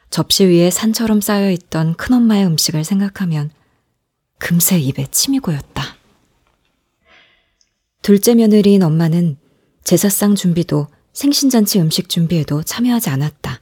접시 0.10 0.46
위에 0.46 0.72
산처럼 0.72 1.22
쌓여 1.22 1.52
있던 1.52 1.96
큰엄마의 1.96 2.48
음식을 2.48 2.84
생각하면 2.84 3.52
금세 4.40 4.80
입에 4.80 5.08
침이 5.12 5.40
고였다. 5.40 5.98
둘째 8.02 8.36
며느리인 8.36 8.84
엄마는 8.84 9.38
제사상 9.84 10.36
준비도 10.36 10.88
생신잔치 11.14 11.80
음식 11.80 12.10
준비에도 12.10 12.64
참여하지 12.64 13.10
않았다. 13.10 13.62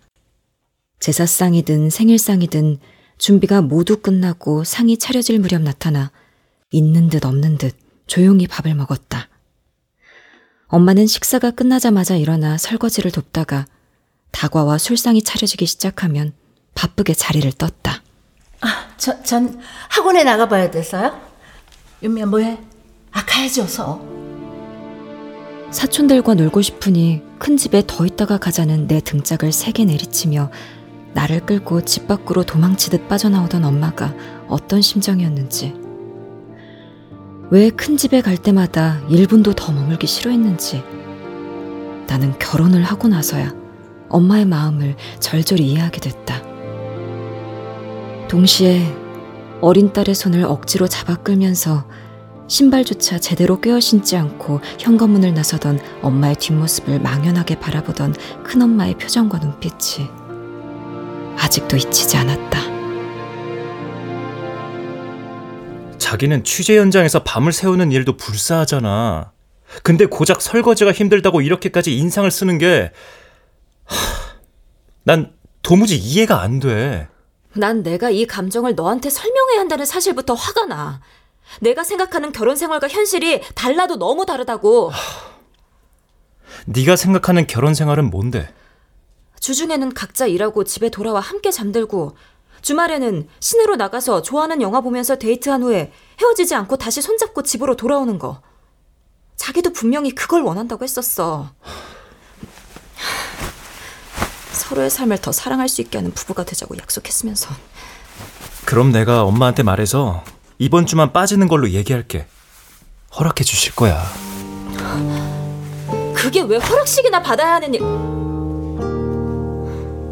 제사상이든 1.00 1.90
생일상이든 1.90 2.80
준비가 3.18 3.62
모두 3.62 4.02
끝나고 4.02 4.64
상이 4.64 4.98
차려질 4.98 5.40
무렵 5.40 5.62
나타나 5.62 6.12
있는 6.72 7.10
듯 7.10 7.26
없는 7.26 7.58
듯 7.58 7.76
조용히 8.08 8.48
밥을 8.48 8.76
먹었다. 8.76 9.30
엄마는 10.68 11.08
식사가 11.08 11.52
끝나자마자 11.52 12.16
일어나 12.16 12.58
설거지를 12.58 13.12
돕다가 13.12 13.66
다과와 14.32 14.78
술상이 14.78 15.24
차려지기 15.24 15.66
시작하면 15.66 16.34
바쁘게 16.74 17.14
자리를 17.14 17.52
떴다. 17.54 18.04
아, 18.66 18.88
저, 18.98 19.22
전 19.22 19.60
학원에 19.90 20.24
나가봐야 20.24 20.72
돼서요. 20.72 21.16
윤미야 22.02 22.26
뭐해? 22.26 22.58
아 23.12 23.24
가야지 23.26 23.62
어서. 23.62 24.02
사촌들과 25.70 26.34
놀고 26.34 26.62
싶으니 26.62 27.22
큰 27.38 27.58
집에 27.58 27.84
더 27.86 28.06
있다가 28.06 28.38
가자는 28.38 28.88
내 28.88 29.02
등짝을 29.02 29.52
세게 29.52 29.86
내리치며 29.86 30.50
나를 31.14 31.42
끌고 31.46 31.82
집 31.86 32.08
밖으로 32.08 32.44
도망치듯 32.44 33.08
빠져나오던 33.08 33.64
엄마가 33.64 34.14
어떤 34.48 34.82
심정이었는지, 34.82 35.76
왜 37.52 37.70
큰 37.70 37.98
집에 37.98 38.22
갈 38.22 38.38
때마다 38.38 39.00
1분도 39.10 39.56
더 39.56 39.72
머물기 39.72 40.08
싫어했는지, 40.08 40.84
나는 42.08 42.38
결혼을 42.40 42.84
하고 42.84 43.08
나서야 43.08 43.54
엄마의 44.10 44.46
마음을 44.46 44.96
절절히 45.20 45.68
이해하게 45.68 46.00
됐다. 46.02 46.42
동시에 48.28 48.82
어린 49.62 49.94
딸의 49.94 50.16
손을 50.16 50.44
억지로 50.44 50.88
잡아 50.88 51.16
끌면서 51.16 51.88
신발조차 52.48 53.20
제대로 53.20 53.60
꿰어 53.60 53.80
신지 53.80 54.18
않고 54.18 54.62
현관문을 54.80 55.34
나서던 55.34 55.80
엄마의 56.02 56.36
뒷모습을 56.36 57.00
망연하게 57.00 57.60
바라보던 57.60 58.14
큰엄마의 58.44 58.96
표정과 58.96 59.40
눈빛이 59.40 60.10
아직도 61.38 61.78
잊히지 61.78 62.18
않았다. 62.18 62.76
자기는 65.98 66.44
취재 66.44 66.78
현장에서 66.78 67.24
밤을 67.24 67.52
새우는 67.52 67.92
일도 67.92 68.18
불사하잖아. 68.18 69.32
근데 69.82 70.06
고작 70.06 70.42
설거지가 70.42 70.92
힘들다고 70.92 71.42
이렇게까지 71.42 71.98
인상을 71.98 72.30
쓰는 72.30 72.60
게, 72.60 72.92
하, 73.86 73.98
난 75.04 75.34
도무지 75.64 75.98
이해가 75.98 76.42
안 76.42 76.60
돼. 76.60 77.08
난 77.56 77.84
내가 77.84 78.10
이 78.10 78.26
감정을 78.26 78.76
너한테 78.76 79.10
설명해야 79.10 79.60
한다는 79.62 79.86
사실부터 79.86 80.34
화가 80.34 80.66
나. 80.66 81.02
내가 81.62 81.84
생각하는 81.84 82.32
결혼 82.32 82.56
생활과 82.56 82.88
현실이 82.88 83.42
달라도 83.56 83.98
너무 83.98 84.26
다르다고. 84.26 84.92
네가 86.66 86.96
생각하는 86.96 87.48
결혼 87.48 87.74
생활은 87.74 88.10
뭔데? 88.10 88.54
주중에는 89.40 89.94
각자 89.94 90.26
일하고 90.26 90.64
집에 90.64 90.90
돌아와 90.90 91.20
함께 91.20 91.52
잠들고 91.52 92.18
주말에는 92.62 93.28
시내로 93.40 93.76
나가서 93.76 94.24
좋아하는 94.24 94.62
영화 94.62 94.82
보면서 94.82 95.18
데이트한 95.18 95.62
후에 95.62 95.92
헤어지지 96.20 96.56
않고 96.56 96.78
다시 96.78 97.02
손잡고 97.02 97.44
집으로 97.44 97.76
돌아오는 97.76 98.18
거. 98.18 98.42
자기도 99.36 99.72
분명히 99.72 100.12
그걸 100.12 100.42
원한다고 100.42 100.84
했었어. 100.84 101.52
서로의 104.68 104.90
삶을 104.90 105.20
더 105.20 105.32
사랑할 105.32 105.70
수 105.70 105.82
있게 105.82 106.00
하는 106.00 106.12
부부가 106.12 106.44
되자고 106.44 106.76
약속했으면서. 106.78 107.50
그럼 108.66 108.92
내가 108.92 109.24
엄마한테 109.24 109.62
말해서 109.62 110.24
이번 110.58 110.88
주만 110.88 111.14
빠지는 111.14 111.48
걸로 111.48 111.70
얘기할게. 111.70 112.26
허락해 113.16 113.44
주실 113.44 113.76
거야. 113.76 114.04
그게 116.16 116.42
왜 116.42 116.58
허락식이나 116.58 117.22
받아야 117.22 117.54
하는 117.56 117.74
일? 117.76 117.84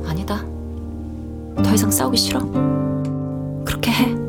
아니다. 0.07 0.45
더 1.63 1.73
이상 1.73 1.89
싸우기 1.89 2.15
싫어. 2.15 2.39
그렇게 3.65 3.89
해. 3.91 4.22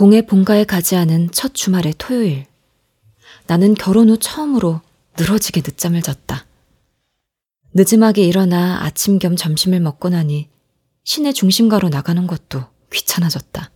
공의 0.00 0.22
본가에 0.22 0.64
가지 0.64 0.96
않은 0.96 1.28
첫 1.30 1.52
주말의 1.52 1.92
토요일. 1.98 2.46
나는 3.46 3.74
결혼 3.74 4.08
후 4.08 4.16
처음으로 4.16 4.80
늘어지게 5.18 5.60
늦잠을 5.60 6.00
잤다. 6.00 6.46
늦음하게 7.74 8.24
일어나 8.24 8.82
아침 8.82 9.18
겸 9.18 9.36
점심을 9.36 9.78
먹고 9.78 10.08
나니 10.08 10.48
시내 11.04 11.34
중심가로 11.34 11.90
나가는 11.90 12.26
것도 12.26 12.64
귀찮아졌다. 12.90 13.70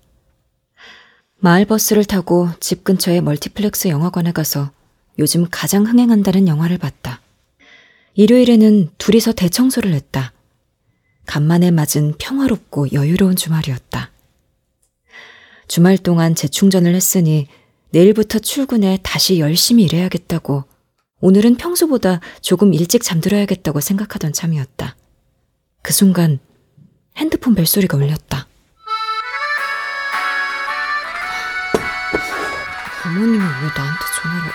마을버스를 1.40 2.06
타고 2.06 2.48
집 2.58 2.84
근처의 2.84 3.20
멀티플렉스 3.20 3.88
영화관에 3.88 4.32
가서 4.32 4.70
요즘 5.18 5.46
가장 5.50 5.84
흥행한다는 5.84 6.48
영화를 6.48 6.78
봤다. 6.78 7.20
일요일에는 8.14 8.88
둘이서 8.96 9.32
대청소를 9.32 9.92
했다. 9.92 10.32
간만에 11.26 11.70
맞은 11.70 12.14
평화롭고 12.16 12.92
여유로운 12.92 13.36
주말이었다. 13.36 14.13
주말 15.66 15.98
동안 15.98 16.34
재충전을 16.34 16.94
했으니 16.94 17.48
내일부터 17.90 18.38
출근해 18.38 18.98
다시 19.02 19.38
열심히 19.38 19.84
일해야겠다고 19.84 20.64
오늘은 21.20 21.56
평소보다 21.56 22.20
조금 22.42 22.74
일찍 22.74 23.02
잠들어야겠다고 23.02 23.80
생각하던 23.80 24.32
참이었다. 24.32 24.96
그 25.82 25.92
순간 25.92 26.38
핸드폰 27.16 27.54
벨소리가 27.54 27.96
울렸다. 27.96 28.46
어머님이 33.06 33.38
왜 33.38 33.42
나한테 33.76 34.04
전화를... 34.20 34.52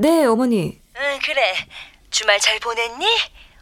네, 0.00 0.24
어머니. 0.24 0.80
응, 0.96 1.18
그래. 1.24 1.52
주말 2.10 2.38
잘 2.40 2.58
보냈니? 2.60 3.04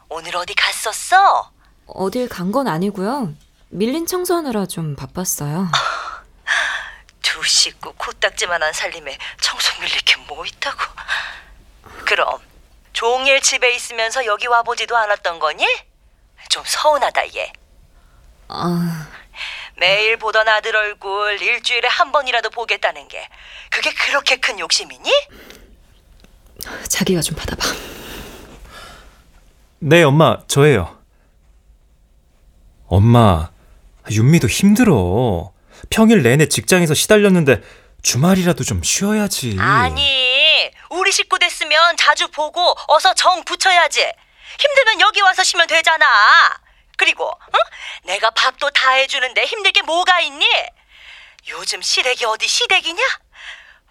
오늘 0.09 0.37
어디 0.37 0.55
갔었어? 0.55 1.51
어딜 1.87 2.29
간 2.29 2.53
건 2.53 2.69
아니고요. 2.69 3.35
밀린 3.77 4.07
청소하느라 4.07 4.65
좀 4.65 4.97
바빴어요. 4.97 5.69
두 7.21 7.43
식구 7.45 7.93
코딱지만한 7.93 8.73
살림에 8.73 9.19
청소 9.39 9.79
밀릴 9.83 9.99
게 10.01 10.17
뭐 10.27 10.45
있다고? 10.47 10.79
그럼 12.07 12.41
종일 12.95 13.41
집에 13.43 13.75
있으면서 13.75 14.25
여기 14.25 14.47
와보지도 14.47 14.97
않았던 14.97 15.39
거니? 15.39 15.65
좀 16.49 16.65
서운하다 16.67 17.35
얘. 17.37 17.53
아, 18.49 19.09
매일 19.77 20.17
보던 20.17 20.49
아들 20.49 20.75
얼굴 20.75 21.41
일주일에 21.41 21.87
한 21.87 22.13
번이라도 22.13 22.49
보겠다는 22.51 23.09
게 23.09 23.29
그게 23.71 23.93
그렇게 23.93 24.37
큰 24.37 24.59
욕심이니? 24.59 25.11
자기가 26.89 27.21
좀 27.21 27.37
받아봐. 27.37 27.63
네, 29.81 30.03
엄마, 30.03 30.39
저예요. 30.49 30.99
엄마, 32.89 33.51
윤미도 34.11 34.49
힘들어. 34.49 35.53
평일 35.91 36.23
내내 36.23 36.49
직장에서 36.49 36.95
시달렸는데 36.95 37.61
주말이라도 38.03 38.65
좀 38.65 38.83
쉬어야지. 38.83 39.57
아니, 39.59 40.71
우리 40.91 41.13
식구 41.13 41.39
됐으면 41.39 41.97
자주 41.97 42.29
보고 42.29 42.77
어서 42.89 43.15
정 43.15 43.45
붙여야지. 43.45 44.13
힘들면 44.59 45.01
여기 45.01 45.21
와서 45.21 45.43
쉬면 45.43 45.67
되잖아. 45.67 46.07
그리고 46.97 47.31
응? 47.55 47.61
내가 48.05 48.31
밥도 48.31 48.71
다 48.71 48.93
해주는데 48.93 49.45
힘들 49.45 49.73
게 49.73 49.83
뭐가 49.83 50.21
있니? 50.21 50.47
요즘 51.49 51.83
시댁이 51.83 52.25
어디 52.25 52.49
시댁이냐? 52.49 53.03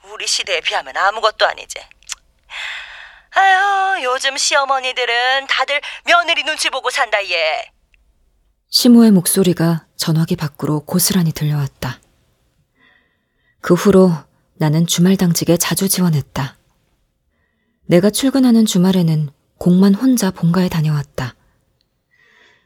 우리 0.03 0.27
시대에 0.27 0.61
비하면 0.61 0.95
아무것도 0.97 1.45
아니지. 1.45 1.79
아유, 3.31 4.03
요즘 4.03 4.37
시어머니들은 4.37 5.47
다들 5.47 5.81
며느리 6.05 6.43
눈치 6.43 6.69
보고 6.69 6.89
산다 6.89 7.23
얘. 7.29 7.71
시모의 8.69 9.11
목소리가 9.11 9.85
전화기 9.95 10.35
밖으로 10.35 10.81
고스란히 10.81 11.31
들려왔다. 11.31 11.99
그 13.61 13.73
후로 13.73 14.11
나는 14.55 14.85
주말 14.85 15.17
당직에 15.17 15.57
자주 15.57 15.87
지원했다. 15.89 16.57
내가 17.87 18.09
출근하는 18.09 18.65
주말에는 18.65 19.29
공만 19.57 19.95
혼자 19.95 20.31
본가에 20.31 20.69
다녀왔다. 20.69 21.35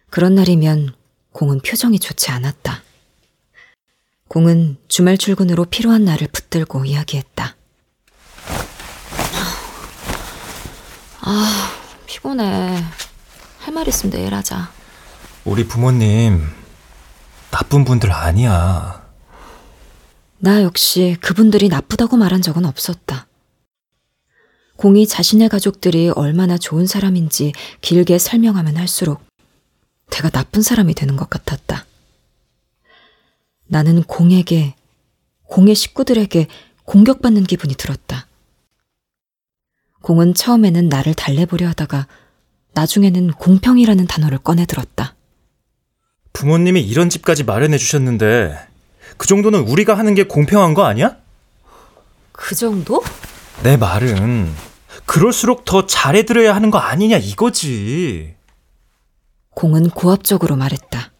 그런 0.10 0.36
날이면 0.36 0.96
공은 1.34 1.60
표정이 1.62 2.00
좋지 2.00 2.32
않았다. 2.32 2.82
공은 4.28 4.78
주말 4.88 5.18
출근으로 5.18 5.66
필요한 5.66 6.06
날을 6.06 6.28
붙들고 6.28 6.86
이야기했다. 6.86 7.56
아, 11.22 11.72
피곤해. 12.08 12.84
할 13.60 13.74
말 13.74 13.88
있으면 13.88 14.12
내일 14.12 14.34
하자. 14.34 14.72
우리 15.46 15.66
부모님 15.66 16.42
나쁜 17.52 17.86
분들 17.86 18.12
아니야. 18.12 19.08
나 20.38 20.62
역시 20.64 21.18
그분들이 21.22 21.70
나쁘다고 21.70 22.18
말한 22.18 22.42
적은 22.42 22.66
없었다. 22.66 23.28
공이 24.78 25.08
자신의 25.08 25.50
가족들이 25.50 26.10
얼마나 26.10 26.58
좋은 26.58 26.86
사람인지 26.88 27.54
길게 27.82 28.18
설명하면 28.18 28.78
할수록 28.78 29.22
내가 30.10 30.30
나쁜 30.30 30.62
사람이 30.62 30.94
되는 30.94 31.18
것 31.18 31.30
같았다. 31.30 31.86
나는 33.68 34.04
공에게, 34.04 34.76
공의 35.44 35.76
식구들에게 35.76 36.48
공격받는 36.86 37.44
기분이 37.44 37.76
들었다. 37.76 38.28
공은 40.02 40.34
처음에는 40.34 40.88
나를 40.88 41.14
달래보려 41.14 41.68
하다가 41.70 42.08
나중에는 42.74 43.34
공평이라는 43.34 44.08
단어를 44.08 44.38
꺼내들었다. 44.38 45.16
부모님이 46.34 46.82
이런 46.82 47.10
집까지 47.10 47.44
마련해 47.44 47.78
주셨는데 47.78 48.58
그 49.18 49.28
정도는 49.28 49.62
우리가 49.62 49.98
하는 49.98 50.16
게 50.16 50.24
공평한 50.24 50.74
거 50.74 50.86
아니야? 50.86 51.18
그 52.32 52.56
정도? 52.56 53.04
내 53.64 53.76
말은 53.76 54.54
그럴수록 55.06 55.66
더 55.66 55.86
잘해드려야 55.86 56.56
하는 56.56 56.72
거 56.72 56.78
아니냐 56.78 57.18
이거지. 57.18 58.36
공은 59.56 59.90
고압적으로 59.90 60.56
말했다. 60.56 61.12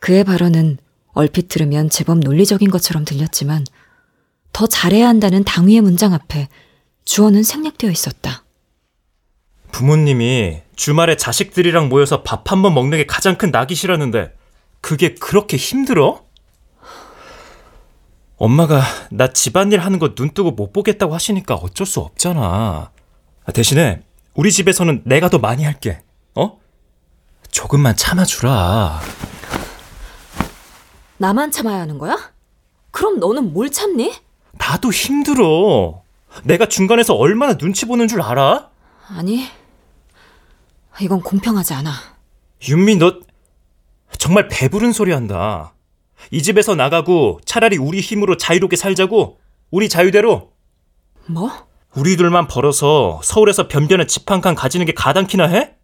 그의 0.00 0.24
발언은 0.24 0.78
얼핏 1.12 1.48
들으면 1.48 1.88
제법 1.88 2.18
논리적인 2.18 2.70
것처럼 2.70 3.04
들렸지만 3.04 3.64
더 4.52 4.66
잘해야 4.66 5.06
한다는 5.08 5.44
당위의 5.44 5.82
문장 5.82 6.14
앞에 6.14 6.48
주어는 7.04 7.42
생략되어 7.42 7.90
있었다. 7.90 8.42
부모님이 9.80 10.62
주말에 10.74 11.16
자식들이랑 11.18 11.90
모여서 11.90 12.22
밥 12.22 12.50
한 12.50 12.62
번 12.62 12.72
먹는 12.72 12.96
게 12.96 13.04
가장 13.04 13.36
큰 13.36 13.50
낙이시라는데 13.50 14.34
그게 14.80 15.14
그렇게 15.14 15.58
힘들어? 15.58 16.22
엄마가 18.38 18.80
나 19.10 19.28
집안일 19.28 19.80
하는 19.80 19.98
거 19.98 20.14
눈 20.14 20.30
뜨고 20.30 20.52
못 20.52 20.72
보겠다고 20.72 21.14
하시니까 21.14 21.54
어쩔 21.56 21.86
수 21.86 22.00
없잖아. 22.00 22.90
대신에 23.52 24.02
우리 24.34 24.50
집에서는 24.50 25.02
내가 25.04 25.28
더 25.28 25.38
많이 25.38 25.62
할게. 25.64 26.00
어? 26.34 26.58
조금만 27.50 27.96
참아주라. 27.96 29.00
나만 31.18 31.50
참아야 31.50 31.80
하는 31.80 31.98
거야? 31.98 32.16
그럼 32.92 33.18
너는 33.20 33.52
뭘 33.52 33.70
참니? 33.70 34.14
나도 34.52 34.90
힘들어. 34.90 36.02
내가 36.44 36.64
중간에서 36.66 37.12
얼마나 37.14 37.58
눈치 37.58 37.84
보는 37.86 38.08
줄 38.08 38.22
알아? 38.22 38.70
아니, 39.08 39.46
이건 41.00 41.20
공평하지 41.22 41.74
않아. 41.74 41.92
윤미, 42.68 42.96
너 42.96 43.20
정말 44.18 44.48
배부른 44.48 44.92
소리 44.92 45.12
한다. 45.12 45.74
이 46.30 46.42
집에서 46.42 46.74
나가고 46.74 47.40
차라리 47.44 47.76
우리 47.76 48.00
힘으로 48.00 48.36
자유롭게 48.36 48.76
살자고? 48.76 49.38
우리 49.70 49.88
자유대로? 49.88 50.52
뭐? 51.26 51.50
우리 51.94 52.16
둘만 52.16 52.46
벌어서 52.46 53.20
서울에서 53.22 53.68
변변한 53.68 54.06
집 54.06 54.30
한 54.30 54.40
칸 54.40 54.54
가지는 54.54 54.86
게 54.86 54.92
가당키나 54.94 55.46
해? 55.48 55.74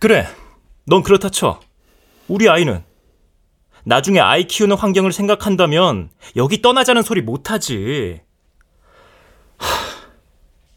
그래, 0.00 0.26
넌 0.86 1.02
그렇다 1.02 1.30
쳐. 1.30 1.60
우리 2.28 2.48
아이는? 2.48 2.84
나중에 3.84 4.18
아이 4.20 4.46
키우는 4.46 4.76
환경을 4.76 5.12
생각한다면 5.12 6.10
여기 6.36 6.60
떠나자는 6.60 7.02
소리 7.02 7.22
못하지. 7.22 8.20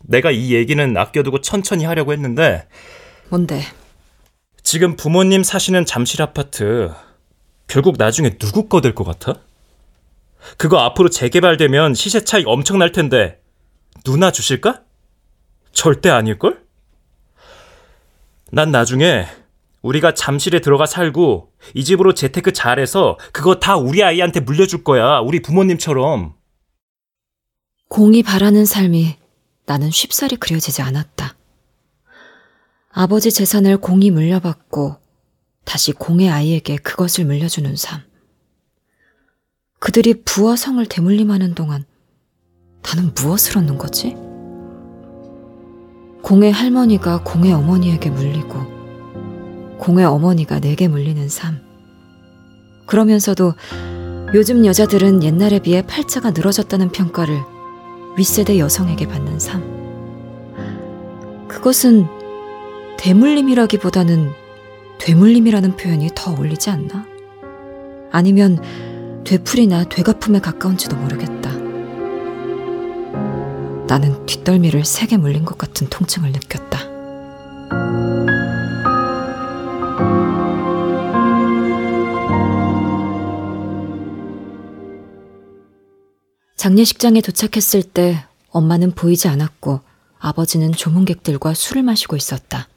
하, 0.10 0.12
내가 0.12 0.32
이 0.32 0.54
얘기는 0.54 0.98
아껴두고 0.98 1.42
천천히 1.42 1.86
하려고 1.86 2.12
했는데. 2.14 2.68
뭔데? 3.30 3.62
지금 4.64 4.96
부모님 4.96 5.44
사시는 5.44 5.86
잠실 5.86 6.22
아파트 6.22 6.92
결국 7.68 7.96
나중에 7.98 8.38
누구 8.38 8.68
거 8.68 8.82
될 8.82 8.94
것 8.94 9.04
같아? 9.04 9.40
그거 10.58 10.80
앞으로 10.80 11.10
재개발되면 11.10 11.94
시세 11.94 12.24
차익 12.24 12.48
엄청 12.48 12.80
날 12.80 12.92
텐데 12.92 13.42
누나 14.04 14.32
주실까? 14.32 14.82
절대 15.72 16.10
아닐걸? 16.10 16.64
난 18.52 18.72
나중에 18.72 19.28
우리가 19.82 20.14
잠실에 20.14 20.60
들어가 20.60 20.86
살고 20.86 21.52
이 21.74 21.84
집으로 21.84 22.14
재테크 22.14 22.52
잘해서 22.54 23.18
그거 23.32 23.56
다 23.56 23.78
우리 23.78 24.04
아이한테 24.04 24.40
물려줄 24.40 24.84
거야. 24.84 25.20
우리 25.20 25.42
부모님처럼. 25.42 26.34
공이 27.90 28.24
바라는 28.24 28.66
삶이 28.66 29.16
나는 29.70 29.92
쉽사리 29.92 30.36
그려지지 30.36 30.82
않았다. 30.82 31.36
아버지 32.92 33.32
재산을 33.32 33.78
공이 33.78 34.10
물려받고 34.10 34.96
다시 35.64 35.92
공의 35.92 36.28
아이에게 36.32 36.78
그것을 36.78 37.26
물려주는 37.26 37.76
삶. 37.76 38.02
그들이 39.78 40.24
부와 40.24 40.56
성을 40.56 40.84
대물림하는 40.84 41.54
동안 41.54 41.86
나는 42.82 43.14
무엇을 43.14 43.60
얻는 43.60 43.78
거지? 43.78 44.16
공의 46.24 46.52
할머니가 46.52 47.24
공의 47.24 47.54
어머니에게 47.54 48.10
물리고 48.10 49.78
공의 49.78 50.04
어머니가 50.04 50.60
내게 50.60 50.88
물리는 50.88 51.30
삶. 51.30 51.62
그러면서도 52.88 53.54
요즘 54.34 54.66
여자들은 54.66 55.22
옛날에 55.22 55.60
비해 55.60 55.84
팔자가 55.84 56.32
늘어졌다는 56.32 56.92
평가를 56.92 57.59
윗세대 58.20 58.60
여성에게 58.60 59.08
받는 59.08 59.40
삶. 59.40 59.64
그것은 61.48 62.06
대물림이라기보다는 62.98 64.32
되물림이라는 65.00 65.78
표현이 65.78 66.10
더 66.14 66.34
어울리지 66.34 66.70
않나? 66.70 67.06
아니면 68.12 68.62
되풀이나 69.24 69.86
되갚음에 69.86 70.42
가까운지도 70.42 70.98
모르겠다. 70.98 71.52
나는 73.88 74.26
뒷덜미를 74.26 74.84
세게 74.84 75.16
물린 75.16 75.46
것 75.46 75.58
같은 75.58 75.88
통증을 75.88 76.34
느꼈다. 76.34 76.80
장례식장에 86.60 87.22
도착했을 87.22 87.84
때 87.84 88.26
엄마는 88.50 88.92
보이지 88.92 89.30
않았고 89.30 89.80
아버지는 90.20 90.74
조문객들과 90.74 91.54
술을 91.54 91.84
마시고 91.84 92.18
있었다. 92.18 92.68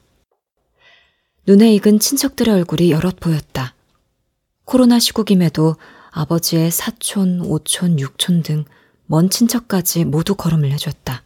눈에 1.45 1.73
익은 1.75 1.99
친척들의 1.99 2.53
얼굴이 2.53 2.91
여럿 2.91 3.19
보였다. 3.19 3.75
코로나 4.63 4.99
시국임에도 4.99 5.75
아버지의 6.11 6.71
사촌, 6.71 7.41
오촌, 7.41 7.99
육촌 7.99 8.43
등 8.43 8.63
먼 9.05 9.29
친척까지 9.29 10.05
모두 10.05 10.33
걸음을 10.33 10.71
해줬다. 10.71 11.23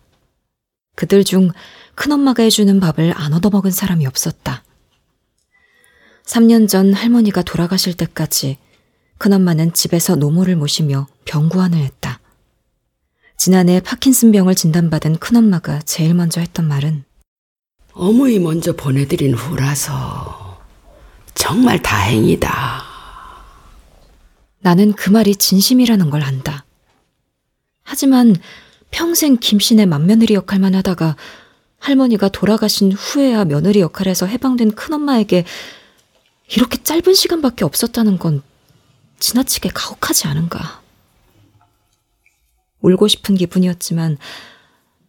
그들 0.96 1.24
중 1.24 1.52
큰엄마가 1.94 2.42
해주는 2.42 2.80
밥을 2.80 3.14
안 3.16 3.34
얻어먹은 3.34 3.70
사람이 3.70 4.08
없었다. 4.08 4.64
3년 6.26 6.68
전 6.68 6.92
할머니가 6.94 7.44
돌아가실 7.44 7.94
때까지 7.94 8.58
큰엄마는 9.20 9.74
집에서 9.74 10.16
노모를 10.16 10.56
모시며 10.56 11.08
병구안을 11.26 11.78
했다. 11.78 12.20
지난해 13.38 13.80
파킨슨병을 13.80 14.56
진단받은 14.56 15.18
큰엄마가 15.18 15.80
제일 15.82 16.16
먼저 16.16 16.42
했던 16.42 16.68
말은 16.68 17.04
어머니 17.94 18.40
먼저 18.40 18.76
보내드린 18.76 19.34
후라서 19.36 20.60
정말 21.36 21.82
다행이다. 21.82 22.84
나는 24.60 24.94
그 24.94 25.12
말이 25.12 25.36
진심이라는 25.36 26.10
걸 26.10 26.24
안다. 26.24 26.66
하지만 27.84 28.36
평생 28.90 29.38
김신의 29.38 29.86
맏며느리 29.86 30.34
역할만 30.34 30.74
하다가 30.76 31.16
할머니가 31.80 32.30
돌아가신 32.30 32.92
후에야 32.92 33.46
며느리 33.46 33.82
역할에서 33.82 34.26
해방된 34.26 34.72
큰엄마에게 34.72 35.46
이렇게 36.56 36.82
짧은 36.82 37.14
시간밖에 37.14 37.64
없었다는 37.66 38.18
건 38.18 38.42
지나치게 39.20 39.70
가혹하지 39.74 40.28
않은가. 40.28 40.87
울고 42.82 43.08
싶은 43.08 43.36
기분이었지만 43.36 44.18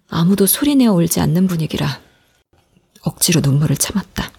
아무도 0.09 0.47
소리내어 0.47 0.93
울지 0.93 1.21
않는 1.21 1.47
분위기라 1.47 2.01
억지로 3.03 3.41
눈물을 3.41 3.77
참았다. 3.77 4.31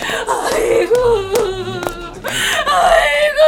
아이고, 0.00 0.94
아이고, 2.66 3.40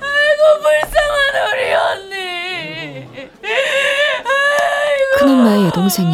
아이고 0.00 0.42
불쌍한 0.62 1.18
우리 1.52 1.72
언니. 1.74 3.06
큰엄마의 5.18 5.66
여동생이 5.66 6.10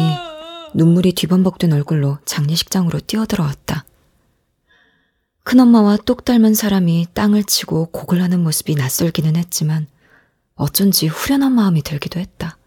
눈물이 0.73 1.13
뒤범벅된 1.13 1.73
얼굴로 1.73 2.19
장례식장으로 2.25 2.99
뛰어들어왔다. 3.01 3.84
큰엄마와 5.45 5.97
똑 6.05 6.25
닮은 6.25 6.55
사람이 6.55 7.05
땅을 7.13 7.43
치고 7.43 7.91
곡을 7.91 8.19
하는 8.21 8.41
모습이 8.41 8.73
낯설기는 8.73 9.35
했지만 9.35 9.85
어쩐지 10.55 11.05
후련한 11.05 11.51
마음이 11.51 11.83
들기도 11.83 12.19
했다. 12.19 12.57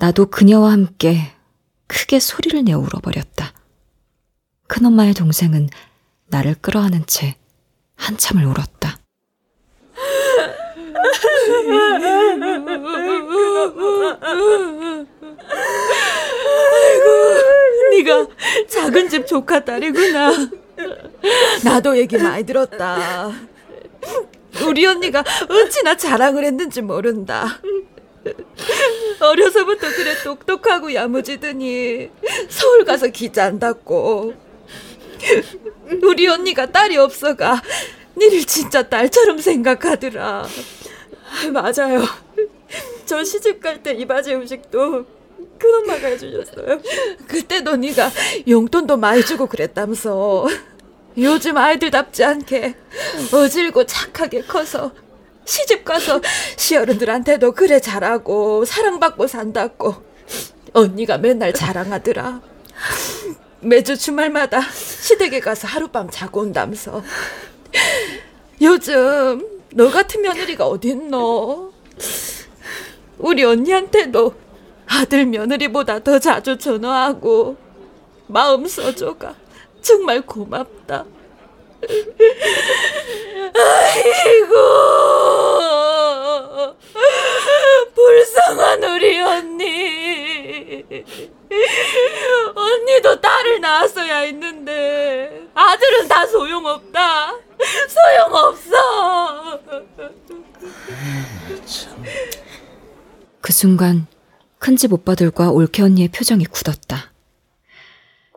나도 0.00 0.26
그녀와 0.26 0.72
함께 0.72 1.32
크게 1.86 2.18
소리를 2.18 2.64
내어 2.64 2.80
울어버렸다. 2.80 3.52
큰엄마의 4.66 5.14
동생은 5.14 5.68
나를 6.26 6.56
끌어안은 6.56 7.06
채 7.06 7.36
한참을 7.94 8.44
울었다. 8.44 8.98
아이고, 16.74 17.06
네가 17.92 18.26
작은 18.68 19.08
집 19.08 19.28
조카 19.28 19.64
딸이구나. 19.64 20.32
나도 21.64 21.96
얘기 21.98 22.16
많이 22.16 22.44
들었다. 22.44 23.32
우리 24.66 24.86
언니가 24.86 25.24
어찌나 25.48 25.96
자랑을 25.96 26.44
했는지 26.44 26.82
모른다. 26.82 27.60
어려서부터 29.20 29.88
그래 29.90 30.14
똑똑하고 30.22 30.92
야무지더니 30.94 32.10
서울 32.48 32.84
가서 32.84 33.08
기자 33.08 33.44
한다고. 33.44 34.34
우리 36.02 36.26
언니가 36.28 36.66
딸이 36.66 36.96
없어가 36.96 37.62
니를 38.16 38.44
진짜 38.44 38.82
딸처럼 38.88 39.38
생각하더라. 39.38 40.46
맞아요. 41.52 42.02
저 43.06 43.24
시집 43.24 43.60
갈 43.60 43.82
때 43.82 43.92
이 43.94 44.06
바지 44.06 44.34
음식도 44.34 45.04
큰 45.58 45.74
엄마가 45.82 46.08
해주셨어요. 46.08 46.80
그때도 47.26 47.76
네가 47.76 48.10
용돈도 48.48 48.96
많이 48.96 49.24
주고 49.24 49.46
그랬다면서. 49.46 50.46
요즘 51.18 51.56
아이들답지 51.56 52.24
않게 52.24 52.74
어질고 53.32 53.86
착하게 53.86 54.42
커서 54.42 54.92
시집 55.44 55.84
가서 55.84 56.20
시어른들한테도 56.56 57.52
그래 57.52 57.80
잘하고 57.80 58.64
사랑받고 58.64 59.26
산다고 59.26 59.94
언니가 60.74 61.18
맨날 61.18 61.52
자랑하더라. 61.52 62.40
매주 63.60 63.96
주말마다 63.96 64.60
시댁에 64.60 65.40
가서 65.40 65.66
하룻밤 65.66 66.10
자고 66.10 66.40
온다면서. 66.40 67.02
요즘 68.60 69.48
너 69.72 69.90
같은 69.90 70.22
며느리가 70.22 70.66
어딨노? 70.66 71.72
우리 73.18 73.44
언니한테도 73.44 74.34
아들 74.86 75.26
며느리보다 75.26 76.00
더 76.00 76.18
자주 76.18 76.58
전화하고 76.58 77.56
마음 78.26 78.66
써줘가 78.66 79.34
정말 79.82 80.20
고맙다. 80.22 81.04
아이고 83.54 84.54
불쌍한 87.94 88.84
우리 88.84 89.20
언니 89.20 90.84
언니도 92.54 93.20
딸을 93.20 93.60
낳았어야 93.60 94.18
했는데 94.18 95.46
아들은 95.54 96.08
다 96.08 96.26
소용없다 96.26 97.34
소용없어 97.88 99.60
그 103.40 103.52
순간 103.52 104.06
큰집 104.58 104.92
오빠들과 104.92 105.50
올케 105.50 105.82
언니의 105.82 106.08
표정이 106.08 106.44
굳었다. 106.46 107.12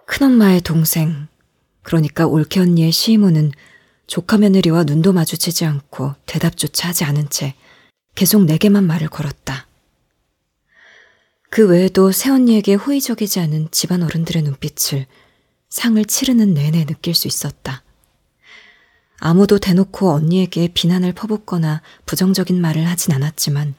큰엄마의 0.06 0.62
동생, 0.62 1.28
그러니까 1.84 2.28
올케 2.28 2.60
언니의 2.60 2.92
시이모는 2.92 3.52
조카 4.08 4.38
며느리와 4.38 4.84
눈도 4.84 5.14
마주치지 5.14 5.66
않고 5.66 6.16
대답조차 6.26 6.90
하지 6.90 7.04
않은 7.04 7.30
채 7.30 7.56
계속 8.16 8.46
내게만 8.46 8.86
말을 8.86 9.10
걸었다. 9.10 9.68
그 11.50 11.68
외에도 11.68 12.12
새언니에게 12.12 12.76
호의적이지 12.76 13.40
않은 13.42 13.70
집안 13.72 14.04
어른들의 14.04 14.44
눈빛을 14.44 15.06
상을 15.70 16.04
치르는 16.06 16.54
내내 16.54 16.86
느낄 16.86 17.14
수 17.14 17.28
있었다. 17.28 17.84
아무도 19.20 19.60
대놓고 19.60 20.12
언니에게 20.12 20.70
비난을 20.70 21.14
퍼붓거나 21.14 21.82
부정적인 22.06 22.60
말을 22.60 22.88
하진 22.88 23.14
않았지만 23.14 23.76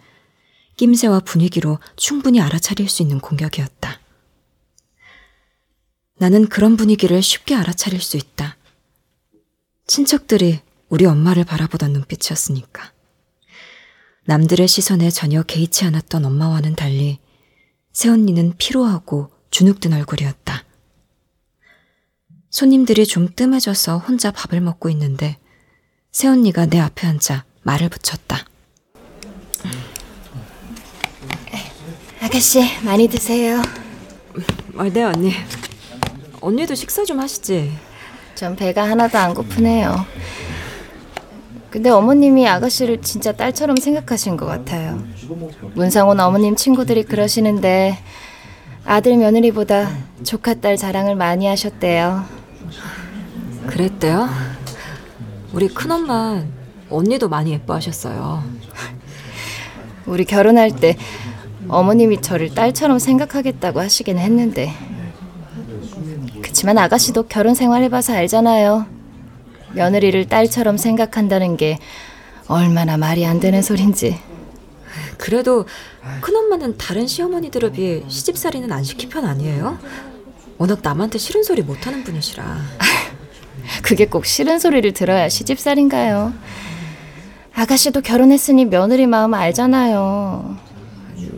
낌새와 0.76 1.20
분위기로 1.20 1.78
충분히 1.96 2.40
알아차릴 2.40 2.88
수 2.88 3.02
있는 3.02 3.20
공격이었다. 3.20 4.01
나는 6.22 6.46
그런 6.46 6.76
분위기를 6.76 7.20
쉽게 7.20 7.56
알아차릴 7.56 8.00
수 8.00 8.16
있다. 8.16 8.56
친척들이 9.88 10.60
우리 10.88 11.04
엄마를 11.04 11.42
바라보던 11.42 11.92
눈빛이었으니까. 11.92 12.92
남들의 14.26 14.68
시선에 14.68 15.10
전혀 15.10 15.42
개의치 15.42 15.84
않았던 15.84 16.24
엄마와는 16.24 16.76
달리 16.76 17.18
새언니는 17.90 18.54
피로하고 18.56 19.32
주눅든 19.50 19.94
얼굴이었다. 19.94 20.62
손님들이 22.50 23.04
좀 23.04 23.28
뜸해져서 23.34 23.98
혼자 23.98 24.30
밥을 24.30 24.60
먹고 24.60 24.90
있는데 24.90 25.40
새언니가 26.12 26.66
내 26.66 26.78
앞에 26.78 27.08
앉아 27.08 27.46
말을 27.64 27.88
붙였다. 27.88 28.46
아가씨 32.20 32.60
많이 32.84 33.08
드세요. 33.08 33.60
어, 34.76 34.84
네 34.84 35.02
언니. 35.02 35.32
언니도 36.42 36.74
식사 36.74 37.04
좀 37.04 37.20
하시지. 37.20 37.72
전 38.34 38.56
배가 38.56 38.82
하나도 38.82 39.16
안 39.16 39.32
고프네요. 39.32 40.04
근데 41.70 41.88
어머님이 41.88 42.48
아가씨를 42.48 43.00
진짜 43.00 43.30
딸처럼 43.30 43.76
생각하신 43.76 44.36
것 44.36 44.46
같아요. 44.46 45.00
문상훈 45.74 46.18
어머님 46.18 46.56
친구들이 46.56 47.04
그러시는데 47.04 47.96
아들 48.84 49.16
며느리보다 49.16 49.88
조카 50.24 50.54
딸 50.54 50.76
자랑을 50.76 51.14
많이 51.14 51.46
하셨대요. 51.46 52.24
그랬대요? 53.68 54.28
우리 55.52 55.68
큰엄마 55.68 56.42
언니도 56.90 57.28
많이 57.28 57.52
예뻐하셨어요. 57.52 58.42
우리 60.06 60.24
결혼할 60.24 60.74
때 60.74 60.96
어머님이 61.68 62.20
저를 62.20 62.52
딸처럼 62.52 62.98
생각하겠다고 62.98 63.78
하시긴 63.80 64.18
했는데 64.18 64.72
그치만 66.52 66.76
아가씨도 66.76 67.28
결혼 67.28 67.54
생활 67.54 67.82
해봐서 67.84 68.12
알잖아요. 68.12 68.84
며느리를 69.72 70.28
딸처럼 70.28 70.76
생각한다는 70.76 71.56
게 71.56 71.78
얼마나 72.46 72.98
말이 72.98 73.24
안 73.24 73.40
되는 73.40 73.62
소린지. 73.62 74.18
그래도 75.16 75.64
큰엄마는 76.20 76.76
다른 76.76 77.06
시어머니들에 77.06 77.72
비해 77.72 78.02
시집살이는 78.06 78.70
안 78.70 78.84
시킨 78.84 79.08
편 79.08 79.24
아니에요? 79.24 79.78
워낙 80.58 80.80
남한테 80.82 81.16
싫은 81.16 81.42
소리 81.42 81.62
못하는 81.62 82.04
분이시라. 82.04 82.44
그게 83.82 84.04
꼭 84.04 84.26
싫은 84.26 84.58
소리를 84.58 84.92
들어야 84.92 85.30
시집살인가요? 85.30 86.34
아가씨도 87.54 88.02
결혼했으니 88.02 88.66
며느리 88.66 89.06
마음 89.06 89.32
알잖아요. 89.32 90.58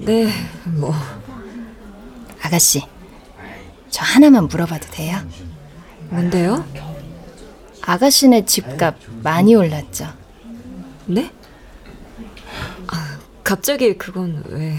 네, 0.07 0.29
뭐. 0.64 0.92
아가씨, 2.42 2.83
저 3.94 4.04
하나만 4.04 4.48
물어봐도 4.48 4.88
돼요? 4.90 5.18
뭔데요? 6.11 6.64
아가씨네 7.80 8.44
집값 8.44 8.96
많이 9.22 9.54
올랐죠? 9.54 10.09
네? 11.07 11.30
아, 12.88 13.18
갑자기 13.44 13.96
그건 13.96 14.42
왜? 14.48 14.74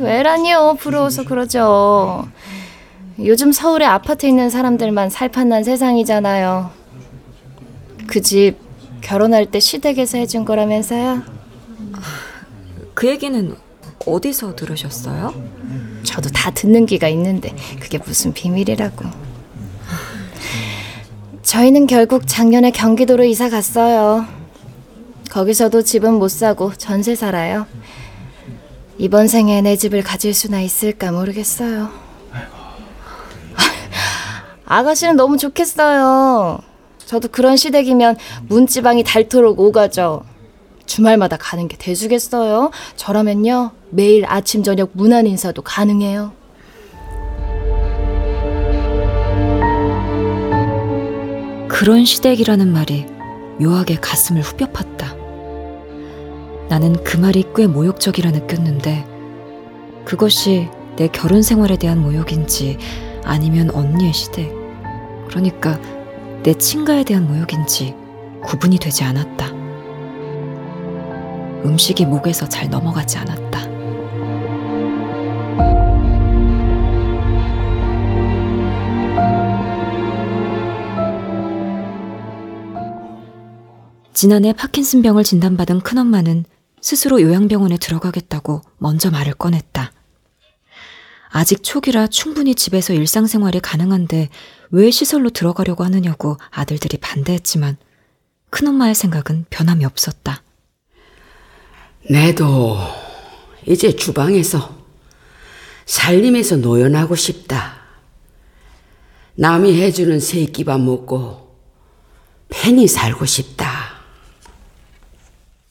왜라니요? 0.00 0.78
부러워서 0.80 1.24
그러죠. 1.24 2.26
요즘 3.18 3.52
서울에 3.52 3.84
아파트 3.84 4.24
있는 4.24 4.48
사람들만 4.48 5.10
살판난 5.10 5.62
세상이잖아요. 5.62 6.70
그 8.06 8.22
집 8.22 8.56
결혼할 9.02 9.50
때 9.50 9.60
시댁에서 9.60 10.16
해준 10.16 10.46
거라면서요? 10.46 11.22
그 12.94 13.08
얘기는 13.08 13.54
어디서 14.06 14.54
들으셨어요? 14.56 15.34
저도 16.02 16.28
다 16.30 16.50
듣는 16.50 16.86
귀가 16.86 17.08
있는데 17.08 17.54
그게 17.80 17.98
무슨 17.98 18.32
비밀이라고. 18.32 19.04
저희는 21.42 21.86
결국 21.86 22.26
작년에 22.26 22.70
경기도로 22.70 23.24
이사 23.24 23.48
갔어요. 23.48 24.26
거기서도 25.30 25.82
집은 25.82 26.14
못 26.14 26.28
사고 26.28 26.72
전세 26.74 27.14
살아요. 27.14 27.66
이번 28.98 29.28
생에 29.28 29.60
내 29.60 29.76
집을 29.76 30.02
가질 30.02 30.32
수나 30.34 30.60
있을까 30.60 31.10
모르겠어요. 31.12 31.90
아가씨는 34.66 35.16
너무 35.16 35.36
좋겠어요. 35.36 36.60
저도 37.04 37.28
그런 37.28 37.56
시댁이면 37.56 38.16
문지방이 38.48 39.04
닳도록 39.04 39.60
오가죠. 39.60 40.24
주말마다 40.86 41.36
가는 41.36 41.68
게 41.68 41.76
대수겠어요? 41.76 42.70
저라면요, 42.96 43.72
매일 43.90 44.24
아침, 44.26 44.62
저녁 44.62 44.90
문안 44.92 45.26
인사도 45.26 45.62
가능해요. 45.62 46.32
그런 51.68 52.04
시댁이라는 52.04 52.72
말이 52.72 53.06
묘하게 53.58 53.96
가슴을 53.96 54.42
후벼 54.42 54.66
팠다. 54.72 55.16
나는 56.68 57.02
그 57.04 57.16
말이 57.16 57.44
꽤 57.54 57.66
모욕적이라 57.66 58.30
느꼈는데 58.30 59.04
그것이 60.04 60.68
내 60.96 61.08
결혼 61.08 61.42
생활에 61.42 61.76
대한 61.76 62.00
모욕인지 62.00 62.78
아니면 63.24 63.70
언니의 63.70 64.12
시댁, 64.12 64.54
그러니까 65.28 65.80
내 66.42 66.54
친가에 66.54 67.04
대한 67.04 67.26
모욕인지 67.26 67.94
구분이 68.42 68.78
되지 68.78 69.04
않았다. 69.04 69.63
음식이 71.64 72.06
목에서 72.06 72.48
잘 72.48 72.68
넘어가지 72.68 73.18
않았다. 73.18 73.64
지난해 84.12 84.52
파킨슨병을 84.52 85.24
진단받은 85.24 85.80
큰엄마는 85.80 86.44
스스로 86.80 87.20
요양병원에 87.20 87.78
들어가겠다고 87.78 88.62
먼저 88.78 89.10
말을 89.10 89.34
꺼냈다. 89.34 89.92
아직 91.30 91.64
초기라 91.64 92.06
충분히 92.06 92.54
집에서 92.54 92.94
일상생활이 92.94 93.58
가능한데 93.60 94.28
왜 94.70 94.90
시설로 94.90 95.30
들어가려고 95.30 95.82
하느냐고 95.82 96.36
아들들이 96.50 96.96
반대했지만 96.98 97.76
큰엄마의 98.50 98.94
생각은 98.94 99.46
변함이 99.50 99.84
없었다. 99.84 100.42
내도 102.08 102.76
이제 103.66 103.96
주방에서 103.96 104.76
살림에서 105.86 106.56
노연하고 106.56 107.16
싶다. 107.16 107.76
남이 109.36 109.80
해주는 109.80 110.20
세끼밥 110.20 110.80
먹고 110.80 111.58
편히 112.50 112.86
살고 112.86 113.24
싶다. 113.24 113.94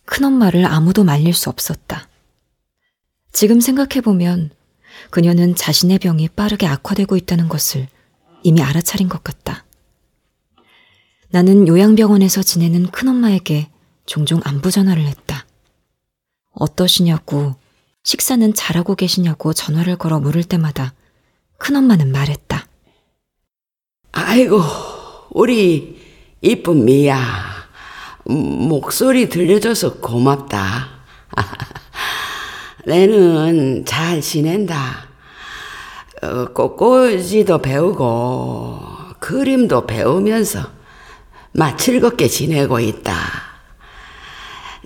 큰엄마를 0.05 0.65
아무도 0.65 1.03
말릴 1.03 1.33
수 1.33 1.49
없었다. 1.49 2.09
지금 3.31 3.59
생각해보면 3.59 4.51
그녀는 5.11 5.55
자신의 5.55 5.99
병이 5.99 6.29
빠르게 6.29 6.67
악화되고 6.67 7.15
있다는 7.15 7.47
것을 7.47 7.87
이미 8.41 8.61
알아차린 8.61 9.07
것 9.07 9.23
같다. 9.23 9.65
나는 11.29 11.67
요양병원에서 11.67 12.43
지내는 12.43 12.87
큰엄마에게 12.87 13.69
종종 14.05 14.41
안부 14.43 14.69
전화를 14.71 15.05
했다. 15.05 15.42
어떠시냐고, 16.53 17.55
식사는 18.03 18.53
잘하고 18.53 18.95
계시냐고 18.95 19.53
전화를 19.53 19.95
걸어 19.97 20.19
물을 20.19 20.43
때마다 20.43 20.93
큰엄마는 21.57 22.11
말했다. 22.11 22.65
아이고, 24.11 24.61
우리 25.31 26.01
이쁜 26.41 26.85
미야. 26.85 27.17
목소리 28.25 29.29
들려줘서 29.29 29.95
고맙다. 29.95 30.89
내는 32.85 33.85
잘 33.85 34.21
지낸다. 34.21 35.07
어, 36.21 36.45
꽃꽂이도 36.53 37.61
배우고 37.61 38.81
그림도 39.19 39.85
배우면서 39.87 40.69
마 41.53 41.75
즐겁게 41.75 42.27
지내고 42.27 42.79
있다. 42.79 43.13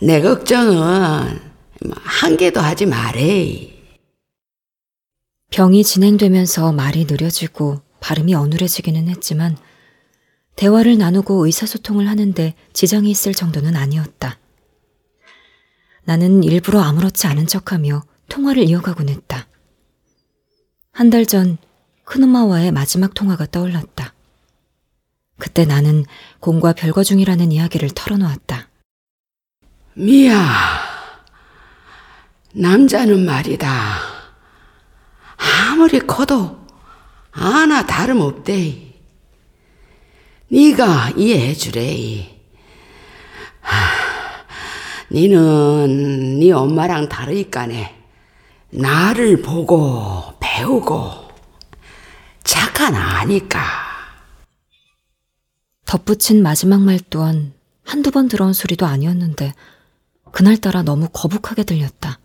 내 0.01 0.21
걱정은 0.21 1.46
한 2.03 2.37
개도 2.37 2.59
하지 2.59 2.85
말해. 2.85 3.73
병이 5.51 5.83
진행되면서 5.83 6.71
말이 6.73 7.05
느려지고 7.05 7.81
발음이 7.99 8.33
어눌해지기는 8.35 9.07
했지만 9.07 9.57
대화를 10.55 10.97
나누고 10.97 11.45
의사소통을 11.45 12.07
하는데 12.07 12.53
지장이 12.73 13.09
있을 13.11 13.33
정도는 13.33 13.75
아니었다. 13.75 14.39
나는 16.03 16.43
일부러 16.43 16.81
아무렇지 16.81 17.27
않은 17.27 17.47
척하며 17.47 18.03
통화를 18.29 18.63
이어가곤 18.63 19.09
했다. 19.09 19.47
한 20.91 21.09
달 21.11 21.25
전 21.25 21.57
큰엄마와의 22.05 22.71
마지막 22.71 23.13
통화가 23.13 23.47
떠올랐다. 23.47 24.13
그때 25.37 25.65
나는 25.65 26.05
공과 26.39 26.73
별거 26.73 27.03
중이라는 27.03 27.51
이야기를 27.51 27.91
털어놓았다. 27.93 28.69
미야, 29.95 30.35
남자는 32.57 33.23
말이다. 33.23 33.99
아무리 35.37 35.99
커도 35.99 36.65
하나 37.29 37.85
다름없대. 37.85 38.95
네가 40.51 41.11
이해해 41.17 41.53
주래. 41.53 42.35
니는 45.11 46.39
네 46.39 46.51
엄마랑 46.51 47.09
다르니까네. 47.09 47.95
나를 48.71 49.43
보고 49.43 50.33
배우고 50.39 51.29
착한 52.43 52.95
아니까. 52.95 53.61
덧붙인 55.85 56.41
마지막 56.41 56.81
말 56.81 56.99
또한 57.11 57.53
한두 57.85 58.09
번 58.09 58.27
들어온 58.27 58.53
소리도 58.53 58.87
아니었는데 58.87 59.53
그날따라 60.31 60.81
너무 60.81 61.07
거북하게 61.13 61.63
들렸다. 61.63 62.19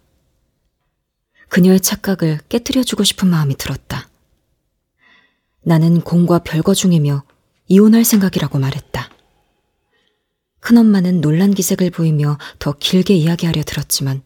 그녀의 1.52 1.80
착각을 1.80 2.38
깨뜨려주고 2.48 3.04
싶은 3.04 3.28
마음이 3.28 3.56
들었다. 3.56 4.08
나는 5.60 6.00
공과 6.00 6.38
별거 6.38 6.72
중이며 6.72 7.24
이혼할 7.68 8.06
생각이라고 8.06 8.58
말했다. 8.58 9.10
큰엄마는 10.60 11.20
놀란 11.20 11.52
기색을 11.52 11.90
보이며 11.90 12.38
더 12.58 12.72
길게 12.72 13.12
이야기하려 13.14 13.64
들었지만 13.64 14.22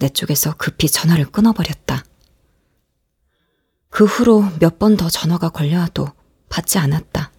내 0.00 0.08
쪽에서 0.08 0.56
급히 0.56 0.88
전화를 0.88 1.26
끊어버렸다. 1.26 2.04
그 3.88 4.04
후로 4.04 4.42
몇 4.58 4.80
번 4.80 4.96
더 4.96 5.08
전화가 5.08 5.50
걸려 5.50 5.78
와도 5.78 6.08
받지 6.48 6.78
않았다. 6.78 7.30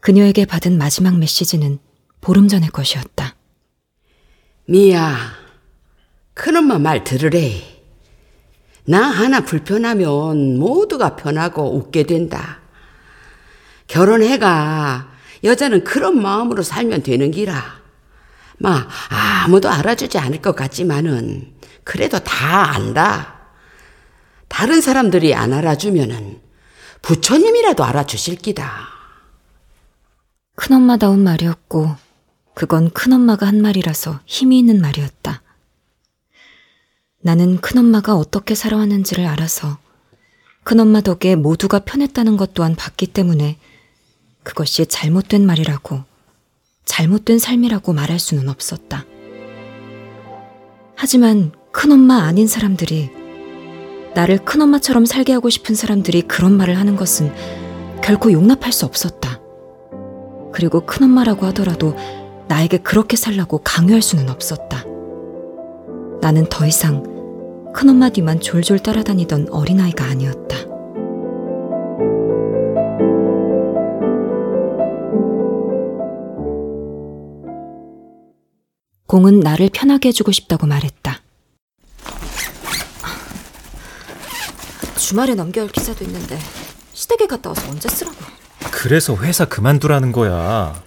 그녀에게 0.00 0.46
받은 0.46 0.78
마지막 0.78 1.18
메시지는 1.18 1.78
보름 2.22 2.48
전의 2.48 2.70
것이었다. 2.70 3.36
미야, 4.66 5.45
큰엄마 6.36 6.78
말 6.78 7.02
들으래. 7.02 7.62
나 8.84 9.00
하나 9.00 9.40
불편하면 9.40 10.58
모두가 10.58 11.16
편하고 11.16 11.74
웃게 11.76 12.02
된다. 12.02 12.60
결혼해가 13.88 15.12
여자는 15.44 15.82
그런 15.82 16.20
마음으로 16.20 16.62
살면 16.62 17.02
되는 17.02 17.30
기라. 17.30 17.80
마, 18.58 18.86
아무도 19.08 19.70
알아주지 19.70 20.18
않을 20.18 20.42
것 20.42 20.54
같지만은, 20.54 21.54
그래도 21.84 22.18
다 22.18 22.74
안다. 22.74 23.40
다른 24.48 24.82
사람들이 24.82 25.34
안 25.34 25.54
알아주면은, 25.54 26.40
부처님이라도 27.00 27.82
알아주실 27.82 28.36
기다. 28.36 28.88
큰엄마다운 30.54 31.24
말이었고, 31.24 31.96
그건 32.54 32.90
큰엄마가 32.90 33.46
한 33.46 33.62
말이라서 33.62 34.20
힘이 34.26 34.58
있는 34.58 34.82
말이었다. 34.82 35.42
나는 37.26 37.56
큰엄마가 37.56 38.14
어떻게 38.14 38.54
살아왔는지를 38.54 39.26
알아서 39.26 39.78
큰엄마 40.62 41.00
덕에 41.00 41.34
모두가 41.34 41.80
편했다는 41.80 42.36
것 42.36 42.54
또한 42.54 42.76
봤기 42.76 43.08
때문에 43.08 43.58
그것이 44.44 44.86
잘못된 44.86 45.44
말이라고, 45.44 46.04
잘못된 46.84 47.40
삶이라고 47.40 47.94
말할 47.94 48.20
수는 48.20 48.48
없었다. 48.48 49.04
하지만 50.94 51.50
큰엄마 51.72 52.18
아닌 52.18 52.46
사람들이, 52.46 53.10
나를 54.14 54.44
큰엄마처럼 54.44 55.04
살게 55.04 55.32
하고 55.32 55.50
싶은 55.50 55.74
사람들이 55.74 56.22
그런 56.22 56.56
말을 56.56 56.78
하는 56.78 56.94
것은 56.94 57.34
결코 58.04 58.30
용납할 58.30 58.70
수 58.70 58.86
없었다. 58.86 59.40
그리고 60.52 60.86
큰엄마라고 60.86 61.44
하더라도 61.46 61.96
나에게 62.46 62.78
그렇게 62.78 63.16
살라고 63.16 63.62
강요할 63.64 64.00
수는 64.00 64.30
없었다. 64.30 64.84
나는 66.20 66.48
더 66.48 66.64
이상 66.64 67.15
큰엄마 67.76 68.08
뒤만 68.08 68.40
졸졸 68.40 68.78
따라다니던 68.78 69.48
어린아이가 69.50 70.06
아니었다. 70.06 70.56
공은 79.06 79.40
나를 79.40 79.68
편하게 79.70 80.08
해주고 80.08 80.32
싶다고 80.32 80.66
말했다. 80.66 81.20
주말에 84.96 85.34
넘겨야 85.34 85.64
할 85.64 85.70
기사도 85.70 86.02
있는데 86.06 86.38
시댁에 86.94 87.26
갔다 87.26 87.50
와서 87.50 87.70
언제 87.70 87.90
쓰라고. 87.90 88.16
그래서 88.70 89.14
회사 89.16 89.44
그만두라는 89.44 90.12
거야. 90.12 90.82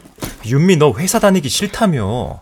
윤미 0.47 0.77
너 0.77 0.95
회사 0.97 1.19
다니기 1.19 1.49
싫다며. 1.49 2.41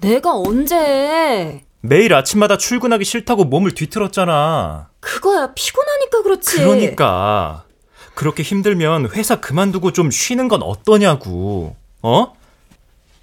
내가 0.00 0.36
언제 0.36 1.64
매일 1.80 2.14
아침마다 2.14 2.56
출근하기 2.56 3.04
싫다고 3.04 3.44
몸을 3.44 3.72
뒤틀었잖아. 3.74 4.88
그거야 5.00 5.52
피곤하니까 5.54 6.22
그렇지. 6.22 6.56
그러니까 6.58 7.64
그렇게 8.14 8.42
힘들면 8.42 9.10
회사 9.12 9.40
그만두고 9.40 9.92
좀 9.92 10.10
쉬는 10.10 10.48
건 10.48 10.62
어떠냐고. 10.62 11.76
어? 12.02 12.32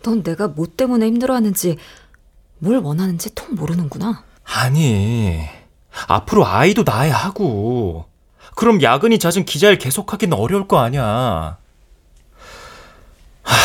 넌 0.04 0.24
내가 0.24 0.48
뭐 0.48 0.68
때문에 0.68 1.06
힘들어하는지 1.08 1.78
뭘 2.60 2.78
원하는지 2.78 3.36
통 3.36 3.56
모르는구나. 3.56 4.24
아니 4.46 5.42
앞으로 6.08 6.46
아이도 6.46 6.84
낳아야 6.84 7.16
하고 7.16 8.06
그럼 8.56 8.82
야근이 8.82 9.20
잦은 9.20 9.46
기자일 9.46 9.78
계속하기는 9.78 10.38
어려울 10.38 10.68
거 10.68 10.80
아니야. 10.80 11.58
하, 13.44 13.56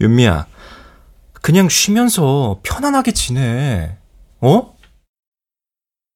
윤미야, 0.00 0.46
그냥 1.48 1.70
쉬면서 1.70 2.60
편안하게 2.62 3.12
지내. 3.12 3.96
어? 4.42 4.76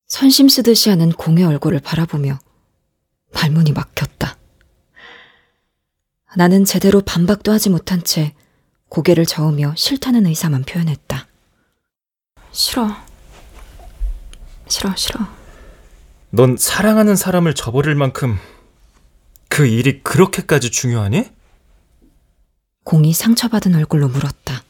선심 0.07 0.51
쓰듯이 0.51 0.91
하는 0.91 1.11
공의 1.11 1.43
얼굴을 1.47 1.81
바라보며 1.81 2.39
말문이 3.33 3.73
막혔다. 3.73 4.37
나는 6.37 6.67
제대로 6.67 7.01
반박도 7.01 7.51
하지 7.51 7.71
못한 7.71 8.05
채 8.05 8.35
고개를 8.91 9.25
저으며 9.25 9.73
싫다는 9.75 10.27
의사만 10.27 10.65
표현했다. 10.65 11.27
싫어. 12.51 12.91
싫어, 14.69 14.95
싫어. 14.95 15.27
넌 16.29 16.59
사랑하는 16.59 17.17
사람을 17.17 17.55
저버릴 17.55 17.95
만큼 17.95 18.37
그 19.49 19.65
일이 19.65 20.03
그렇게까지 20.03 20.71
중요하니? 20.71 21.31
공이 22.85 23.15
상처받은 23.15 23.75
얼굴로 23.75 24.09
물었다. 24.09 24.63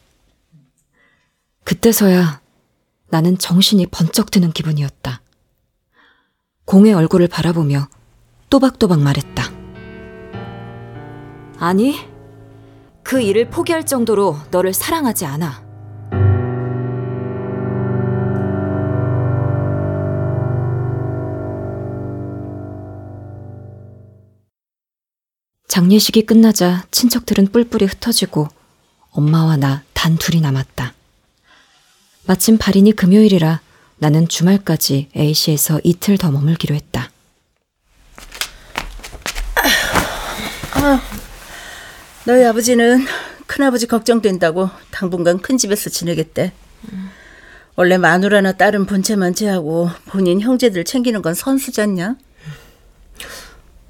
그때서야 1.64 2.40
나는 3.08 3.38
정신이 3.38 3.86
번쩍 3.86 4.30
드는 4.30 4.52
기분이었다. 4.52 5.20
공의 6.64 6.94
얼굴을 6.94 7.28
바라보며 7.28 7.88
또박또박 8.50 9.00
말했다. 9.00 9.44
아니, 11.58 11.96
그 13.02 13.20
일을 13.20 13.50
포기할 13.50 13.84
정도로 13.86 14.36
너를 14.50 14.72
사랑하지 14.72 15.26
않아. 15.26 15.62
장례식이 25.68 26.26
끝나자 26.26 26.84
친척들은 26.90 27.46
뿔뿔이 27.48 27.84
흩어지고 27.86 28.48
엄마와 29.10 29.56
나 29.56 29.82
단 30.02 30.16
둘이 30.16 30.40
남았다. 30.40 30.94
마침 32.24 32.56
발인이 32.56 32.92
금요일이라 32.92 33.60
나는 33.98 34.28
주말까지 34.28 35.08
A시에서 35.16 35.80
이틀 35.84 36.18
더 36.18 36.30
머물기로 36.30 36.74
했다. 36.74 37.10
아, 40.74 41.00
너희 42.24 42.44
아버지는 42.44 43.04
큰아버지 43.46 43.86
걱정된다고 43.86 44.70
당분간 44.90 45.38
큰 45.40 45.58
집에서 45.58 45.90
지내겠대. 45.90 46.52
원래 47.74 47.98
마누라나 47.98 48.52
딸은 48.52 48.86
본체만 48.86 49.34
제하고 49.34 49.90
본인 50.06 50.40
형제들 50.40 50.84
챙기는 50.84 51.20
건 51.22 51.34
선수잖냐? 51.34 52.16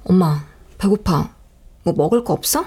엄마, 0.05 0.45
배고파. 0.77 1.33
뭐 1.83 1.93
먹을 1.95 2.23
거 2.23 2.33
없어? 2.33 2.65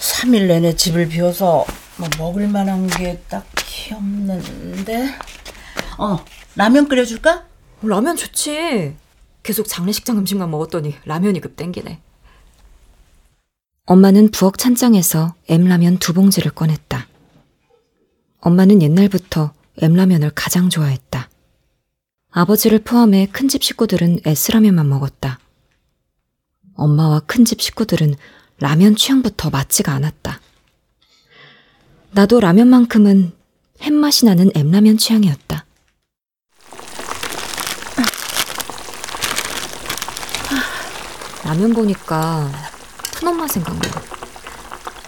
3일 0.00 0.46
내내 0.46 0.74
집을 0.76 1.08
비워서 1.08 1.64
뭐 1.98 2.08
먹을 2.18 2.48
만한 2.48 2.86
게 2.86 3.18
딱히 3.28 3.94
없는데. 3.94 5.14
어, 5.98 6.24
라면 6.54 6.88
끓여줄까? 6.88 7.46
라면 7.82 8.16
좋지. 8.16 8.96
계속 9.42 9.68
장례식장 9.68 10.18
음식만 10.18 10.50
먹었더니 10.50 10.96
라면이 11.04 11.40
급 11.40 11.56
땡기네. 11.56 12.00
엄마는 13.86 14.30
부엌 14.32 14.58
찬장에서 14.58 15.34
M라면 15.48 15.98
두 15.98 16.12
봉지를 16.12 16.50
꺼냈다. 16.50 17.06
엄마는 18.40 18.82
옛날부터 18.82 19.52
M라면을 19.80 20.32
가장 20.34 20.68
좋아했다. 20.68 21.30
아버지를 22.30 22.80
포함해 22.80 23.28
큰집 23.32 23.62
식구들은 23.62 24.20
S라면만 24.26 24.88
먹었다. 24.88 25.38
엄마와 26.74 27.20
큰집 27.20 27.62
식구들은 27.62 28.16
라면 28.58 28.96
취향부터 28.96 29.50
맞지가 29.50 29.92
않았다. 29.92 30.40
나도 32.16 32.40
라면만큼은 32.40 33.30
햇맛이 33.82 34.24
나는 34.24 34.50
M라면 34.54 34.96
취향이었다. 34.96 35.66
라면 41.44 41.74
보니까 41.74 42.50
큰엄마 43.16 43.46
생각나. 43.46 43.82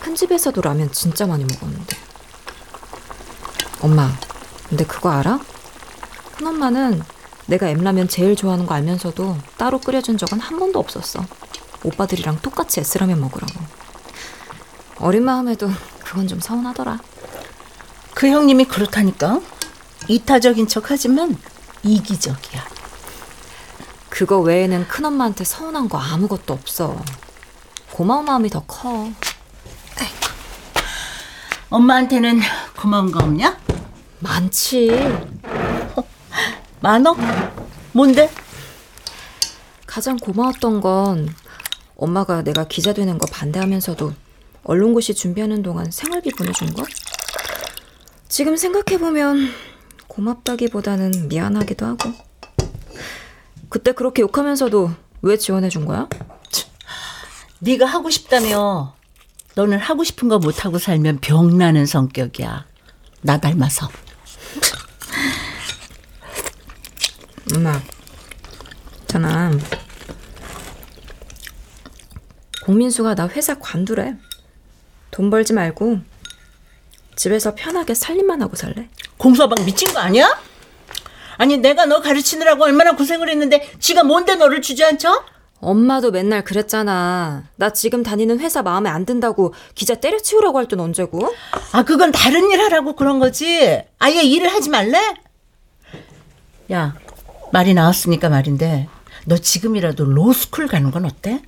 큰 0.02 0.14
집에서도 0.14 0.61
라면 0.61 0.92
진짜 0.92 1.26
많이 1.26 1.44
먹었는데. 1.44 1.96
엄마, 3.80 4.12
근데 4.68 4.84
그거 4.84 5.09
알아? 5.09 5.40
큰엄마는 6.36 7.02
내가 7.46 7.68
M라면 7.68 8.09
제일 8.09 8.36
좋아하는 8.36 8.66
거 8.66 8.74
알면서도 8.74 9.38
따로 9.56 9.78
끓여준 9.78 10.18
적은 10.18 10.40
한 10.40 10.59
번도 10.59 10.78
없었어. 10.78 11.24
오빠들이랑 11.84 12.40
똑같이 12.42 12.80
S라면 12.80 13.18
먹으라고. 13.18 13.54
어린 14.98 15.24
마음에도 15.24 15.70
그건 16.09 16.26
좀 16.26 16.40
서운하더라. 16.40 16.98
그 18.14 18.28
형님이 18.28 18.64
그렇다니까. 18.64 19.42
이타적인 20.09 20.66
척 20.66 20.90
하지만 20.90 21.36
이기적이야. 21.82 22.66
그거 24.09 24.40
외에는 24.40 24.88
큰엄마한테 24.88 25.44
서운한 25.44 25.90
거 25.90 25.98
아무것도 25.98 26.54
없어. 26.54 26.96
고마운 27.92 28.24
마음이 28.24 28.48
더 28.48 28.61
커. 28.61 29.11
엄마한테는 31.68 32.40
고마운 32.74 33.12
거 33.12 33.18
없냐? 33.18 33.59
많지. 34.20 34.90
많어? 36.80 37.14
뭔데? 37.92 38.30
가장 39.84 40.16
고마웠던 40.16 40.80
건 40.80 41.34
엄마가 41.98 42.42
내가 42.44 42.64
기자 42.64 42.94
되는 42.94 43.18
거 43.18 43.26
반대하면서도 43.26 44.14
언론고시 44.64 45.14
준비하는 45.14 45.62
동안 45.62 45.90
생활비 45.90 46.30
보내준 46.30 46.72
거? 46.74 46.84
지금 48.28 48.56
생각해보면 48.56 49.50
고맙다기보다는 50.06 51.28
미안하기도 51.28 51.86
하고. 51.86 52.12
그때 53.68 53.92
그렇게 53.92 54.22
욕하면서도 54.22 54.90
왜 55.22 55.36
지원해준 55.36 55.86
거야? 55.86 56.09
네가 57.61 57.86
하고 57.86 58.11
싶다며. 58.11 58.94
너는 59.54 59.78
하고 59.78 60.04
싶은 60.04 60.28
거 60.28 60.38
못하고 60.38 60.78
살면 60.78 61.18
병나는 61.20 61.86
성격이야. 61.86 62.66
나 63.22 63.40
닮아서. 63.40 63.88
엄마, 67.54 67.80
있잖아. 69.02 69.50
공민수가 72.64 73.14
나 73.14 73.26
회사 73.28 73.59
관두래. 73.59 74.16
돈 75.18 75.30
벌지 75.30 75.52
말고 75.52 75.98
집에서 77.16 77.56
편하게 77.56 77.92
살림만 77.92 78.40
하고 78.40 78.54
살래. 78.54 78.88
공서방 79.16 79.64
미친 79.66 79.92
거 79.92 79.98
아니야? 79.98 80.38
아니 81.38 81.56
내가 81.58 81.86
너 81.86 82.00
가르치느라고 82.00 82.62
얼마나 82.62 82.92
고생을 82.94 83.28
했는데 83.28 83.68
지가 83.80 84.04
뭔데 84.04 84.36
너를 84.36 84.62
주저앉혀? 84.62 85.24
엄마도 85.58 86.12
맨날 86.12 86.44
그랬잖아. 86.44 87.48
나 87.56 87.72
지금 87.72 88.04
다니는 88.04 88.38
회사 88.38 88.62
마음에 88.62 88.88
안 88.90 89.04
든다고 89.04 89.54
기자 89.74 89.96
때려치우라고 89.96 90.56
할 90.56 90.66
땐 90.68 90.78
언제고? 90.78 91.34
아 91.72 91.82
그건 91.82 92.12
다른 92.12 92.52
일 92.52 92.60
하라고 92.60 92.94
그런 92.94 93.18
거지. 93.18 93.82
아예 93.98 94.22
일을 94.22 94.46
하지 94.54 94.70
말래? 94.70 95.14
야 96.70 96.94
말이 97.52 97.74
나왔으니까 97.74 98.28
말인데 98.28 98.86
너 99.26 99.36
지금이라도 99.36 100.04
로스쿨 100.04 100.68
가는 100.68 100.92
건 100.92 101.06
어때? 101.06 101.42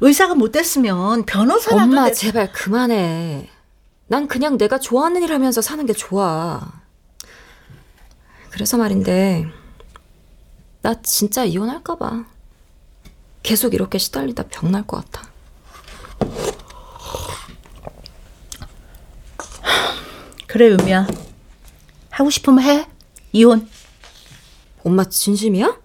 의사가 0.00 0.34
못 0.34 0.52
됐으면 0.52 1.24
변호사라도 1.24 1.82
엄마 1.82 2.06
됐... 2.06 2.14
제발 2.14 2.52
그만해. 2.52 3.48
난 4.06 4.28
그냥 4.28 4.58
내가 4.58 4.78
좋아하는 4.78 5.22
일 5.22 5.32
하면서 5.32 5.60
사는 5.60 5.84
게 5.86 5.92
좋아. 5.92 6.72
그래서 8.50 8.76
말인데 8.76 9.46
나 10.82 11.00
진짜 11.02 11.44
이혼할까 11.44 11.96
봐. 11.96 12.24
계속 13.42 13.74
이렇게 13.74 13.98
시달리다 13.98 14.44
병날 14.48 14.86
것 14.86 15.04
같아. 15.04 15.30
그래 20.46 20.68
유미야. 20.70 21.06
하고 22.10 22.28
싶으면 22.28 22.62
해. 22.62 22.86
이혼. 23.32 23.68
엄마 24.84 25.04
진심이야? 25.04 25.78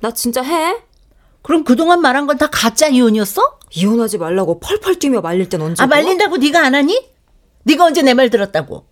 나 0.00 0.10
진짜 0.10 0.42
해? 0.42 0.82
그럼 1.44 1.62
그동안 1.64 2.00
말한 2.00 2.26
건 2.26 2.38
다 2.38 2.48
가짜 2.48 2.88
이혼이었어? 2.88 3.58
이혼하지 3.70 4.18
말라고 4.18 4.58
펄펄 4.60 4.98
뛰며 4.98 5.20
말릴 5.20 5.48
땐 5.48 5.60
언제? 5.60 5.82
아 5.82 5.86
말린다고 5.86 6.38
네가 6.38 6.58
안 6.64 6.74
하니? 6.74 7.12
네가 7.64 7.84
언제 7.84 8.02
내 8.02 8.14
말 8.14 8.30
들었다고? 8.30 8.86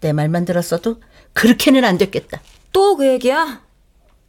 내 0.00 0.12
말만 0.12 0.44
들었어도 0.46 1.00
그렇게는 1.34 1.84
안 1.84 1.98
됐겠다. 1.98 2.40
또 2.72 2.96
그 2.96 3.06
얘기야? 3.06 3.62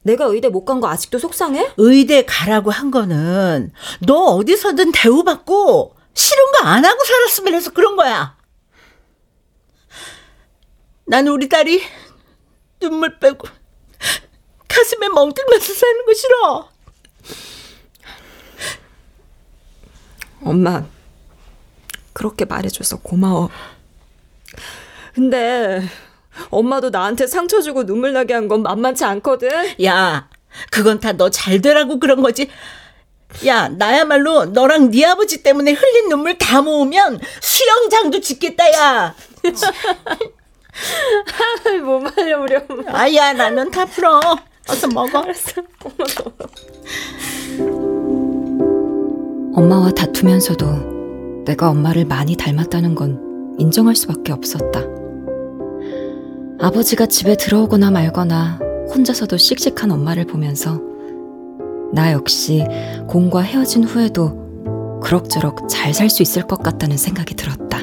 내가 0.04 0.26
의대 0.26 0.50
못 0.50 0.66
간 0.66 0.82
거 0.82 0.88
아직도 0.90 1.20
속상해? 1.20 1.72
의대 1.78 2.26
가라고 2.26 2.72
한 2.72 2.90
거는 2.92 3.72
너 4.06 4.16
어디서든 4.36 4.92
대우받고 4.92 5.96
싫은 6.14 6.44
거 6.60 6.68
안 6.68 6.84
하고 6.84 7.04
살았으면 7.04 7.54
해서 7.54 7.72
그런 7.72 7.96
거야. 7.96 8.36
나는 11.06 11.32
우리 11.32 11.48
딸이 11.50 11.82
눈물 12.80 13.20
빼고 13.20 13.48
가슴에 14.68 15.08
멍들면서 15.10 15.74
사는 15.74 16.06
거 16.06 16.14
싫어. 16.14 16.71
엄마, 20.44 20.84
그렇게 22.14 22.46
말해줘서 22.46 23.00
고마워. 23.02 23.50
근데 25.14 25.82
엄마도 26.50 26.90
나한테 26.90 27.28
상처 27.28 27.62
주고 27.62 27.86
눈물 27.86 28.14
나게 28.14 28.34
한 28.34 28.48
건 28.48 28.64
만만치 28.64 29.04
않거든. 29.06 29.50
야, 29.84 30.30
그건 30.72 31.00
다 31.00 31.14
너 31.14 31.30
잘 31.30 31.62
되라고 31.62 32.00
그런 32.00 32.22
거지. 32.22 32.50
야, 33.46 33.70
나야말로 33.70 34.46
너랑 34.46 34.92
네 34.92 35.06
아버지 35.06 35.44
때문에 35.44 35.72
흘린 35.74 36.10
눈물 36.10 36.38
다 36.38 36.62
모으면 36.62 37.20
수영장도 37.42 38.20
짓겠다, 38.22 38.72
야. 38.74 39.16
뭐 41.84 42.00
말려 42.00 42.40
우리 42.42 42.56
엄마. 42.56 42.84
아야, 43.00 43.34
나는 43.34 43.70
다 43.72 43.86
풀어. 43.86 44.20
어서 44.70 44.88
먹어. 44.88 45.20
알았어. 45.20 45.62
엄마 49.54 49.76
엄마와 49.76 49.92
다투면서도 49.92 51.44
내가 51.46 51.70
엄마를 51.70 52.06
많이 52.06 52.36
닮았다는 52.36 52.96
건 52.96 53.56
인정할 53.60 53.96
수밖에 53.96 54.32
없었다. 54.32 54.82
아버지가 56.60 57.08
집에 57.08 57.36
들어오거나 57.36 57.92
말거나 57.92 58.60
혼자서도 58.94 59.38
씩씩한 59.38 59.92
엄마를 59.92 60.26
보면서 60.26 60.80
나 61.94 62.12
역시 62.14 62.64
공과 63.08 63.42
헤어진 63.42 63.84
후에도 63.84 65.00
그럭저럭 65.04 65.68
잘 65.68 65.94
살 65.94 66.10
수 66.10 66.22
있을 66.22 66.44
것 66.44 66.62
같다는 66.62 66.98
생각이 66.98 67.36
들었다. 67.36 67.80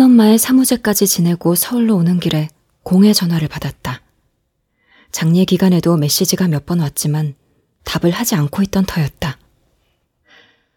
큰엄마의 0.00 0.36
사무제까지 0.36 1.06
지내고 1.06 1.54
서울로 1.54 1.96
오는 1.96 2.20
길에 2.20 2.50
공의 2.82 3.14
전화를 3.14 3.48
받았다. 3.48 4.02
장례 5.10 5.46
기간에도 5.46 5.96
메시지가 5.96 6.48
몇 6.48 6.66
번 6.66 6.80
왔지만 6.80 7.34
답을 7.84 8.12
하지 8.12 8.34
않고 8.34 8.62
있던 8.64 8.84
터였다. 8.84 9.38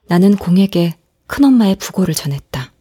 나는 0.07 0.37
공에게 0.37 0.95
큰엄마의 1.27 1.75
부고를 1.75 2.13
전했다. 2.13 2.71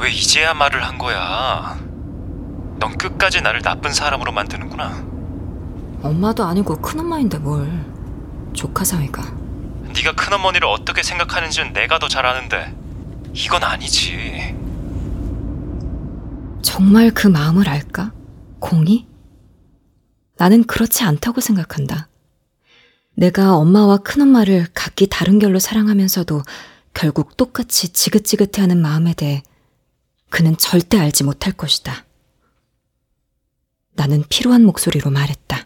왜 0.00 0.10
이제야 0.10 0.54
말을 0.54 0.82
한 0.84 0.98
거야? 0.98 1.78
넌 2.80 2.98
끝까지 2.98 3.42
나를 3.42 3.62
나쁜 3.62 3.92
사람으로 3.92 4.32
만드는구나. 4.32 5.06
엄마도 6.02 6.42
아니고 6.42 6.80
큰엄마인데 6.82 7.38
뭘. 7.38 7.70
조카 8.54 8.82
사위가. 8.82 9.22
네가 9.94 10.16
큰어머니를 10.16 10.66
어떻게 10.66 11.04
생각하는지는 11.04 11.72
내가 11.74 12.00
더 12.00 12.08
잘 12.08 12.26
아는데 12.26 12.74
이건 13.38 13.62
아니지. 13.62 14.56
정말 16.60 17.12
그 17.12 17.28
마음을 17.28 17.68
알까? 17.68 18.12
공이? 18.58 19.06
나는 20.36 20.64
그렇지 20.64 21.04
않다고 21.04 21.40
생각한다. 21.40 22.08
내가 23.14 23.54
엄마와 23.54 23.98
큰엄마를 23.98 24.66
각기 24.74 25.06
다른 25.06 25.38
결로 25.38 25.60
사랑하면서도 25.60 26.42
결국 26.94 27.36
똑같이 27.36 27.90
지긋지긋해하는 27.90 28.82
마음에 28.82 29.14
대해 29.14 29.44
그는 30.30 30.56
절대 30.56 30.98
알지 30.98 31.22
못할 31.22 31.52
것이다. 31.52 32.04
나는 33.92 34.24
피로한 34.28 34.64
목소리로 34.64 35.10
말했다. 35.10 35.64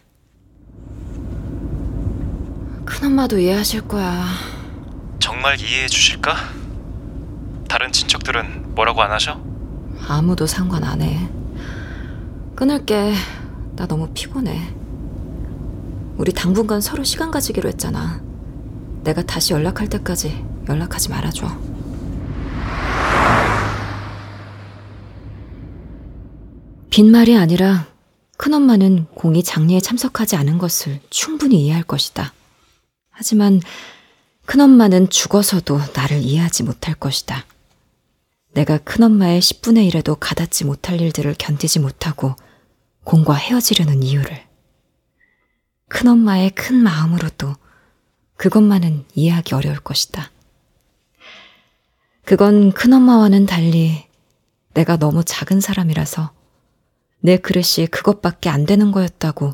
큰엄마도 2.85 3.39
이해하실 3.39 3.87
거야. 3.87 4.27
정말 5.19 5.59
이해해 5.59 5.87
주실까? 5.87 6.62
다른 7.73 7.91
친척들은 7.91 8.75
뭐라고 8.75 9.01
안 9.01 9.11
하셔? 9.11 9.41
아무도 10.07 10.45
상관 10.45 10.83
안 10.83 11.01
해. 11.01 11.27
끊을게. 12.53 13.15
나 13.75 13.87
너무 13.87 14.09
피곤해. 14.13 14.61
우리 16.17 16.31
당분간 16.33 16.81
서로 16.81 17.03
시간 17.03 17.31
가지기로 17.31 17.67
했잖아. 17.69 18.21
내가 19.03 19.23
다시 19.23 19.53
연락할 19.53 19.89
때까지 19.89 20.45
연락하지 20.69 21.09
말아줘. 21.09 21.47
빈말이 26.91 27.35
아니라 27.35 27.87
큰엄마는 28.37 29.07
공이 29.15 29.41
장례에 29.41 29.79
참석하지 29.79 30.35
않은 30.35 30.59
것을 30.59 30.99
충분히 31.09 31.65
이해할 31.65 31.81
것이다. 31.81 32.33
하지만 33.09 33.61
큰엄마는 34.45 35.09
죽어서도 35.09 35.79
나를 35.95 36.19
이해하지 36.19 36.61
못할 36.61 36.93
것이다. 36.93 37.45
내가 38.53 38.77
큰엄마의 38.77 39.41
10분의 39.41 39.89
1에도 39.91 40.15
가닿지 40.19 40.63
못할 40.63 41.01
일들을 41.01 41.35
견디지 41.37 41.79
못하고 41.79 42.35
공과 43.03 43.33
헤어지려는 43.33 44.03
이유를. 44.03 44.43
큰엄마의 45.89 46.51
큰 46.51 46.75
마음으로도 46.75 47.55
그것만은 48.37 49.05
이해하기 49.15 49.55
어려울 49.55 49.79
것이다. 49.79 50.31
그건 52.25 52.71
큰엄마와는 52.71 53.45
달리 53.47 54.05
내가 54.73 54.97
너무 54.97 55.23
작은 55.23 55.59
사람이라서 55.59 56.31
내 57.19 57.37
그릇이 57.37 57.87
그것밖에 57.89 58.49
안 58.49 58.65
되는 58.65 58.91
거였다고 58.91 59.53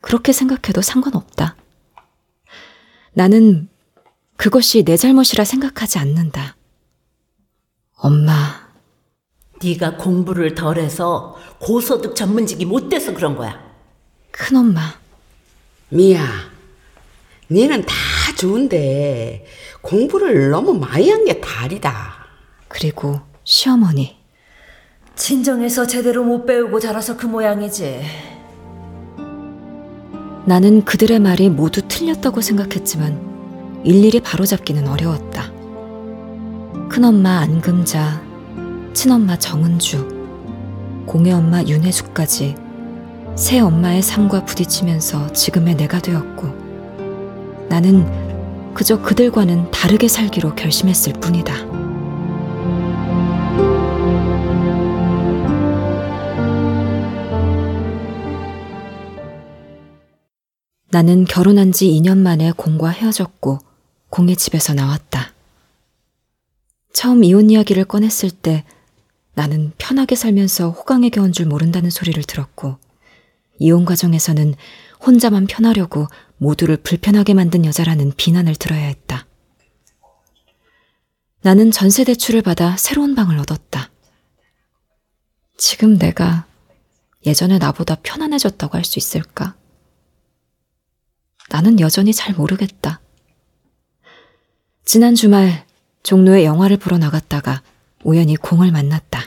그렇게 0.00 0.32
생각해도 0.32 0.82
상관없다. 0.82 1.56
나는 3.12 3.68
그것이 4.36 4.82
내 4.82 4.96
잘못이라 4.96 5.44
생각하지 5.44 5.98
않는다. 5.98 6.56
엄마. 8.02 8.32
네가 9.62 9.96
공부를 9.96 10.54
덜해서 10.56 11.36
고소득 11.60 12.16
전문직이 12.16 12.64
못 12.66 12.88
돼서 12.88 13.14
그런 13.14 13.36
거야. 13.36 13.60
큰엄마. 14.32 14.80
미야, 15.90 16.26
니는 17.50 17.82
다 17.82 17.94
좋은데 18.36 19.46
공부를 19.82 20.50
너무 20.50 20.72
많이 20.74 21.10
한 21.10 21.24
게 21.24 21.40
다리다. 21.40 22.26
그리고 22.66 23.20
시어머니. 23.44 24.16
친정에서 25.14 25.86
제대로 25.86 26.24
못 26.24 26.44
배우고 26.46 26.80
자라서 26.80 27.16
그 27.16 27.26
모양이지. 27.26 28.00
나는 30.46 30.84
그들의 30.84 31.20
말이 31.20 31.48
모두 31.50 31.82
틀렸다고 31.86 32.40
생각했지만 32.40 33.82
일일이 33.84 34.18
바로잡기는 34.20 34.88
어려웠다. 34.88 35.52
큰엄마 36.92 37.38
안금자, 37.38 38.22
친엄마 38.92 39.38
정은주, 39.38 41.06
공애엄마 41.06 41.62
윤혜숙까지 41.62 42.54
새 43.34 43.60
엄마의 43.60 44.02
삶과 44.02 44.44
부딪히면서 44.44 45.32
지금의 45.32 45.76
내가 45.76 46.00
되었고 46.00 46.48
나는 47.70 48.74
그저 48.74 49.00
그들과는 49.00 49.70
다르게 49.70 50.06
살기로 50.06 50.54
결심했을 50.54 51.14
뿐이다. 51.14 51.54
나는 60.90 61.24
결혼한 61.24 61.72
지 61.72 61.86
2년 61.86 62.18
만에 62.18 62.52
공과 62.54 62.90
헤어졌고 62.90 63.60
공의 64.10 64.36
집에서 64.36 64.74
나왔다. 64.74 65.31
처음 66.92 67.24
이혼 67.24 67.50
이야기를 67.50 67.84
꺼냈을 67.84 68.30
때 68.30 68.64
나는 69.34 69.72
편하게 69.78 70.14
살면서 70.14 70.70
호강에 70.70 71.08
겨운 71.08 71.32
줄 71.32 71.46
모른다는 71.46 71.90
소리를 71.90 72.22
들었고 72.22 72.78
이혼 73.58 73.84
과정에서는 73.84 74.54
혼자만 75.04 75.46
편하려고 75.46 76.06
모두를 76.36 76.76
불편하게 76.76 77.34
만든 77.34 77.64
여자라는 77.64 78.12
비난을 78.16 78.56
들어야 78.56 78.82
했다. 78.86 79.26
나는 81.40 81.70
전세 81.70 82.04
대출을 82.04 82.42
받아 82.42 82.76
새로운 82.76 83.14
방을 83.14 83.38
얻었다. 83.38 83.90
지금 85.56 85.98
내가 85.98 86.46
예전에 87.24 87.58
나보다 87.58 87.96
편안해졌다고 88.02 88.76
할 88.76 88.84
수 88.84 88.98
있을까? 88.98 89.56
나는 91.50 91.80
여전히 91.80 92.12
잘 92.12 92.34
모르겠다. 92.34 93.00
지난 94.84 95.14
주말 95.14 95.66
종로에 96.02 96.44
영화를 96.44 96.76
보러 96.76 96.98
나갔다가 96.98 97.62
우연히 98.04 98.36
공을 98.36 98.72
만났다. 98.72 99.22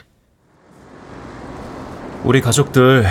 우리 2.24 2.40
가족들 2.40 3.06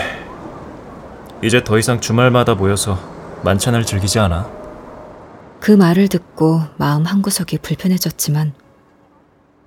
이제 1.44 1.64
더 1.64 1.78
이상 1.78 2.00
주말마다 2.00 2.56
모여서 2.56 3.00
만찬을 3.44 3.86
즐기지 3.86 4.20
않아. 4.20 4.50
그 5.60 5.72
말을 5.72 6.08
듣고 6.10 6.62
마음 6.78 7.06
한구석이 7.06 7.60
불편해졌지만 7.60 8.54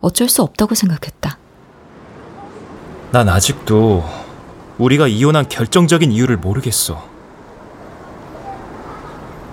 어쩔 0.00 0.28
수 0.28 0.42
없다고 0.42 0.74
생각했다. 0.74 1.38
난 3.10 3.28
아직도 3.28 4.04
우리가 4.78 5.08
이혼한 5.08 5.48
결정적인 5.48 6.12
이유를 6.12 6.36
모르겠어. 6.36 7.04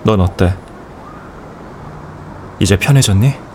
넌 0.04 0.20
어때? 0.20 0.54
이제 2.60 2.78
편해졌니? 2.78 3.45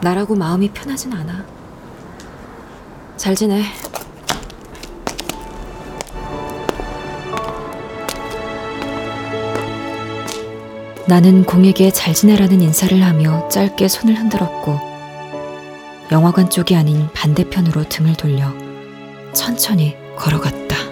나라고 0.00 0.34
마음이 0.34 0.70
편하진 0.70 1.12
않아. 1.12 1.44
잘 3.16 3.34
지내. 3.34 3.62
나는 11.08 11.44
공에게 11.44 11.92
잘 11.92 12.14
지내라는 12.14 12.60
인사를 12.60 13.00
하며 13.00 13.48
짧게 13.48 13.86
손을 13.86 14.16
흔들었고 14.16 14.76
영화관 16.10 16.50
쪽이 16.50 16.74
아닌 16.74 17.08
반대편으로 17.14 17.88
등을 17.88 18.14
돌려 18.16 18.52
천천히 19.32 19.96
걸어갔다. 20.16 20.85